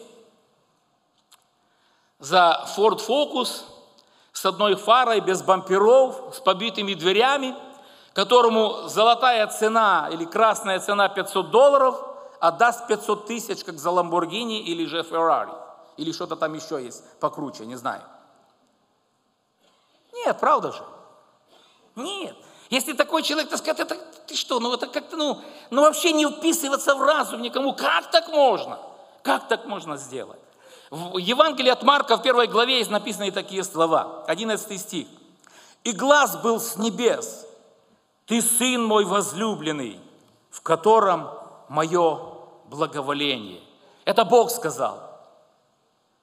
за 2.20 2.68
Ford 2.76 3.00
Focus 3.00 3.64
с 4.34 4.46
одной 4.46 4.76
фарой, 4.76 5.22
без 5.22 5.42
бамперов, 5.42 6.36
с 6.36 6.40
побитыми 6.40 6.94
дверями– 6.94 7.56
которому 8.18 8.88
золотая 8.88 9.46
цена 9.46 10.10
или 10.12 10.26
красная 10.26 10.80
цена 10.80 11.08
500 11.08 11.52
долларов, 11.52 12.04
отдаст 12.40 12.88
500 12.88 13.28
тысяч, 13.28 13.64
как 13.64 13.78
за 13.78 13.92
Ламборгини 13.92 14.60
или 14.60 14.86
же 14.88 15.04
Феррари. 15.04 15.52
Или 15.98 16.12
что-то 16.12 16.36
там 16.36 16.56
еще 16.56 16.84
есть 16.84 17.04
покруче, 17.20 17.68
не 17.68 17.76
знаю. 17.76 18.02
Нет, 20.26 20.40
правда 20.40 20.72
же? 20.72 20.84
Нет. 21.96 22.36
Если 22.70 22.94
такой 22.94 23.24
человек, 23.24 23.50
так 23.50 23.60
сказать, 23.60 23.80
это 23.80 23.96
ты 24.28 24.36
что, 24.36 24.60
ну 24.60 24.74
это 24.74 24.88
как-то, 24.88 25.16
ну, 25.16 25.42
ну 25.70 25.82
вообще 25.82 26.12
не 26.12 26.26
вписываться 26.26 26.96
в 26.96 27.02
разум 27.02 27.42
никому. 27.42 27.74
Как 27.74 28.12
так 28.12 28.28
можно? 28.28 28.78
Как 29.24 29.48
так 29.48 29.66
можно 29.66 29.98
сделать? 29.98 30.40
В 30.90 31.18
Евангелии 31.18 31.70
от 31.70 31.84
Марка 31.84 32.18
в 32.18 32.22
первой 32.22 32.48
главе 32.48 32.80
есть 32.80 32.90
написаны 32.90 33.32
такие 33.32 33.64
слова. 33.64 34.24
11 34.28 34.80
стих. 34.80 35.08
«И 35.84 35.92
глаз 35.92 36.38
был 36.38 36.60
с 36.60 36.76
небес, 36.78 37.46
ты 38.26 38.42
сын 38.42 38.84
мой 38.84 39.06
возлюбленный, 39.06 40.00
в 40.50 40.62
котором 40.62 41.30
мое 41.70 42.20
благоволение. 42.66 43.62
Это 44.04 44.26
Бог 44.26 44.52
сказал. 44.52 45.00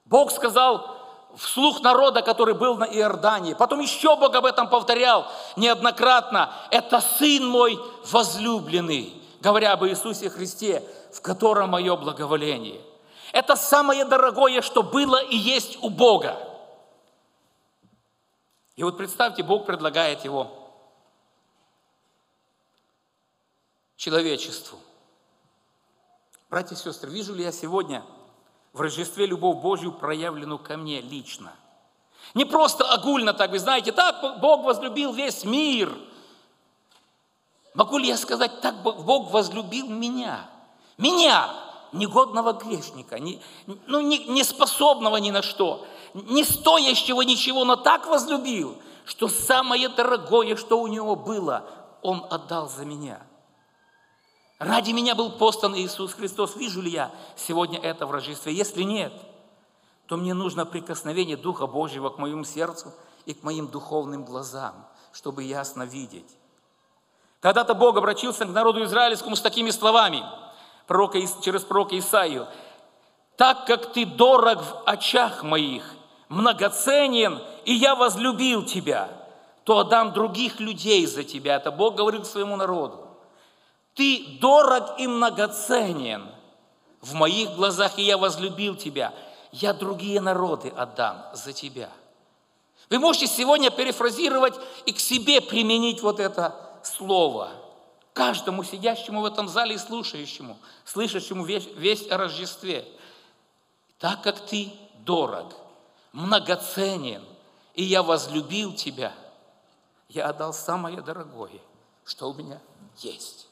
Бог 0.05 0.31
сказал 0.31 0.94
вслух 1.37 1.81
народа, 1.83 2.23
который 2.23 2.55
был 2.55 2.77
на 2.77 2.85
Иордании. 2.85 3.55
Потом 3.55 3.81
еще 3.81 4.16
Бог 4.16 4.35
об 4.35 4.44
этом 4.44 4.68
повторял 4.68 5.27
неоднократно. 5.57 6.53
Это 6.70 7.01
Сын 7.01 7.47
мой 7.47 7.79
возлюбленный, 8.11 9.23
говоря 9.40 9.73
об 9.73 9.85
Иисусе 9.85 10.31
Христе, 10.31 10.83
в 11.12 11.20
котором 11.20 11.70
мое 11.70 11.97
благоволение. 11.97 12.81
Это 13.33 13.57
самое 13.57 14.05
дорогое, 14.05 14.62
что 14.62 14.83
было 14.83 15.23
и 15.23 15.37
есть 15.37 15.83
у 15.83 15.90
Бога. 15.90 16.38
И 18.77 18.83
вот 18.83 18.97
представьте, 18.97 19.42
Бог 19.42 19.66
предлагает 19.66 20.25
его 20.25 20.51
человечеству. 23.97 24.79
Братья 26.51 26.75
и 26.75 26.79
сестры, 26.79 27.11
вижу 27.11 27.35
ли 27.35 27.42
я 27.42 27.53
сегодня– 27.53 28.05
в 28.75 28.81
Рождестве 28.81 29.25
любовь 29.25 29.63
Божью 29.63 29.93
проявленную 29.93 30.59
ко 30.59 30.77
мне 30.77 31.01
лично. 31.01 31.53
Не 32.35 32.45
просто 32.45 32.85
огульно 32.85 33.33
так, 33.33 33.53
вы 33.53 33.61
знаете, 33.61 33.93
так 33.93 34.41
Бог 34.41 34.65
возлюбил 34.65 35.13
весь 35.13 35.45
мир. 35.45 35.97
Могу 37.75 37.99
ли 37.99 38.09
я 38.09 38.17
сказать, 38.17 38.61
так 38.61 38.83
Бог 38.83 39.31
возлюбил 39.31 39.89
меня? 39.89 40.51
Меня, 40.99 41.55
негодного 41.93 42.53
грешника, 42.53 43.21
не, 43.21 43.41
ну, 43.87 44.01
не, 44.01 44.19
не 44.27 44.43
способного 44.43 45.17
ни 45.17 45.31
на 45.31 45.43
что, 45.43 45.87
не 46.13 46.45
стоящего 46.45 47.23
ничего, 47.23 47.65
но 47.65 47.77
так 47.77 48.07
возлюбил, 48.07 48.77
что 49.05 49.29
самое 49.29 49.89
дорогое, 49.89 50.57
что 50.57 50.81
у 50.81 50.89
него 50.89 51.15
было, 51.15 51.65
он 52.03 52.27
отдал 52.29 52.69
за 52.69 52.85
меня– 52.85 53.23
Ради 54.59 54.93
меня 54.93 55.14
был 55.14 55.33
послан 55.33 55.75
Иисус 55.77 56.14
Христос. 56.14 56.57
Вижу 56.57 56.81
ли 56.81 56.90
я 56.90 57.11
сегодня 57.37 57.79
это 57.79 58.07
в 58.07 58.12
Рождестве? 58.12 58.53
Если 58.53 58.83
нет, 58.83 59.12
то 60.07 60.17
мне 60.17 60.33
нужно 60.33 60.64
прикосновение 60.64 61.37
Духа 61.37 61.67
Божьего 61.67 62.11
к 62.11 62.19
моему 62.19 62.45
сердцу 62.45 62.93
и 63.27 63.35
к 63.35 63.43
моим 63.43 63.69
духовным 63.69 64.25
глазам, 64.25 64.87
чтобы 65.12 65.43
ясно 65.43 65.83
видеть. 65.83 66.37
Когда-то 67.40 67.75
Бог 67.75 67.97
обратился 67.97 68.45
к 68.45 68.51
народу 68.51 68.85
израильскому 68.85 69.37
с 69.37 69.40
такими 69.40 69.71
словами 69.71 70.25
пророка, 70.87 71.19
через 71.43 71.62
пророка 71.62 71.99
Исаию. 71.99 72.47
«Так 73.37 73.67
как 73.67 73.93
ты 73.93 74.07
дорог 74.07 74.62
в 74.62 74.83
очах 74.87 75.43
моих, 75.43 75.85
многоценен, 76.29 77.43
и 77.64 77.75
я 77.75 77.97
возлюбил 77.97 78.64
тебя, 78.64 79.09
то 79.64 79.79
отдам 79.79 80.12
других 80.12 80.61
людей 80.61 81.05
за 81.07 81.25
тебя». 81.25 81.57
Это 81.57 81.73
Бог 81.73 81.97
говорит 81.97 82.27
своему 82.27 82.57
народу. 82.57 83.04
Дорог 84.41 84.99
и 84.99 85.07
многоценен 85.07 86.27
в 87.01 87.15
моих 87.15 87.55
глазах, 87.55 87.99
и 87.99 88.03
я 88.03 88.17
возлюбил 88.17 88.77
тебя. 88.77 89.13
Я 89.53 89.73
другие 89.73 90.21
народы 90.21 90.69
отдам 90.69 91.25
за 91.33 91.53
тебя. 91.53 91.91
Вы 92.91 92.99
можете 92.99 93.27
сегодня 93.27 93.71
перефразировать 93.71 94.55
и 94.87 94.93
к 94.93 94.99
себе 94.99 95.41
применить 95.41 96.03
вот 96.03 96.21
это 96.21 96.55
слово. 96.83 97.51
Каждому 98.13 98.63
сидящему 98.63 99.23
в 99.23 99.25
этом 99.25 99.49
зале 99.49 99.75
и 99.75 99.79
слушающему, 99.79 100.57
слышащему 100.85 101.45
весь, 101.45 101.67
весь 101.77 102.11
о 102.11 102.17
Рождестве. 102.17 102.87
Так 103.99 104.23
как 104.23 104.41
ты 104.41 104.73
дорог, 105.05 105.53
многоценен, 106.13 107.25
и 107.75 107.83
я 107.83 108.03
возлюбил 108.03 108.73
тебя, 108.75 109.13
я 110.09 110.29
отдал 110.29 110.53
самое 110.53 111.01
дорогое, 111.01 111.61
что 112.05 112.31
у 112.31 112.35
меня 112.35 112.61
есть. 112.99 113.49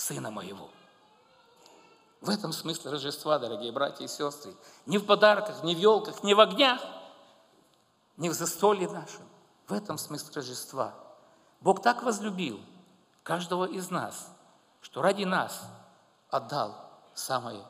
Сына 0.00 0.30
моего. 0.30 0.70
В 2.22 2.30
этом 2.30 2.54
смысл 2.54 2.88
Рождества, 2.88 3.38
дорогие 3.38 3.70
братья 3.70 4.02
и 4.02 4.08
сестры. 4.08 4.54
Не 4.86 4.96
в 4.96 5.04
подарках, 5.04 5.62
не 5.62 5.74
в 5.74 5.78
елках, 5.78 6.22
не 6.22 6.32
в 6.32 6.40
огнях, 6.40 6.80
не 8.16 8.30
в 8.30 8.32
застолье 8.32 8.88
нашем. 8.88 9.28
В 9.68 9.74
этом 9.74 9.98
смысл 9.98 10.32
Рождества. 10.34 10.94
Бог 11.60 11.82
так 11.82 12.02
возлюбил 12.02 12.60
каждого 13.22 13.66
из 13.66 13.90
нас, 13.90 14.34
что 14.80 15.02
ради 15.02 15.24
нас 15.24 15.68
отдал 16.30 16.74
самое 17.12 17.62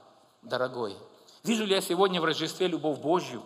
дорогое. 0.42 0.96
Вижу 1.42 1.64
ли 1.64 1.74
я 1.74 1.80
сегодня 1.80 2.20
в 2.20 2.24
Рождестве 2.24 2.68
любовь 2.68 3.00
Божью 3.00 3.42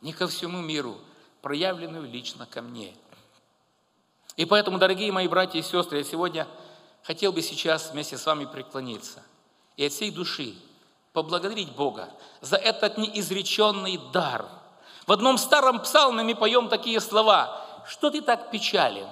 не 0.00 0.12
ко 0.12 0.26
всему 0.26 0.60
миру, 0.60 0.98
проявленную 1.40 2.10
лично 2.10 2.46
ко 2.46 2.62
мне. 2.62 2.96
И 4.34 4.44
поэтому, 4.44 4.78
дорогие 4.78 5.12
мои 5.12 5.28
братья 5.28 5.60
и 5.60 5.62
сестры, 5.62 5.98
я 5.98 6.04
сегодня 6.04 6.48
хотел 7.02 7.32
бы 7.32 7.42
сейчас 7.42 7.90
вместе 7.90 8.16
с 8.16 8.26
вами 8.26 8.44
преклониться 8.44 9.22
и 9.76 9.86
от 9.86 9.92
всей 9.92 10.10
души 10.10 10.54
поблагодарить 11.12 11.72
Бога 11.72 12.10
за 12.40 12.56
этот 12.56 12.98
неизреченный 12.98 13.98
дар. 14.12 14.48
В 15.06 15.12
одном 15.12 15.38
старом 15.38 15.80
псалме 15.80 16.22
мы 16.22 16.34
поем 16.34 16.68
такие 16.68 17.00
слова. 17.00 17.64
«Что 17.86 18.10
ты 18.10 18.20
так 18.20 18.50
печален? 18.50 19.08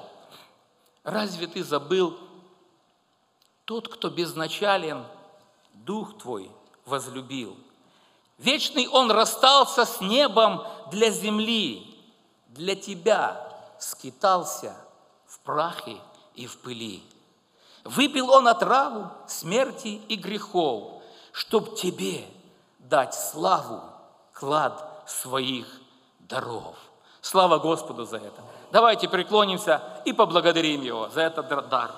Разве 1.03 1.47
ты 1.47 1.65
забыл? 1.65 2.19
Тот, 3.65 3.89
кто 3.89 4.11
безначален, 4.11 5.05
Дух 5.73 6.19
твой 6.19 6.51
возлюбил. 6.85 7.57
Вечный 8.39 8.87
Он 8.89 9.11
расстался 9.11 9.85
с 9.85 10.01
небом 10.01 10.67
для 10.91 11.11
земли, 11.11 11.97
для 12.49 12.75
тебя 12.75 13.41
скитался 13.79 14.77
в 15.27 15.39
прахе 15.41 15.99
и 16.35 16.47
в 16.47 16.59
пыли. 16.59 17.03
Выпил 17.87 18.31
он 18.31 18.49
отраву 18.49 19.11
смерти 19.27 20.01
и 20.09 20.17
грехов, 20.17 21.03
чтоб 21.33 21.77
тебе 21.77 22.25
дать 22.79 23.15
славу, 23.15 23.81
клад 24.33 25.05
своих 25.07 25.67
даров. 26.21 26.77
Слава 27.21 27.59
Господу 27.59 28.05
за 28.05 28.19
это. 28.19 28.43
Давайте 28.73 29.09
преклонимся 29.09 29.81
и 30.05 30.13
поблагодарим 30.13 30.83
Его 30.83 31.09
за 31.09 31.23
этот 31.23 31.49
дар. 31.69 31.93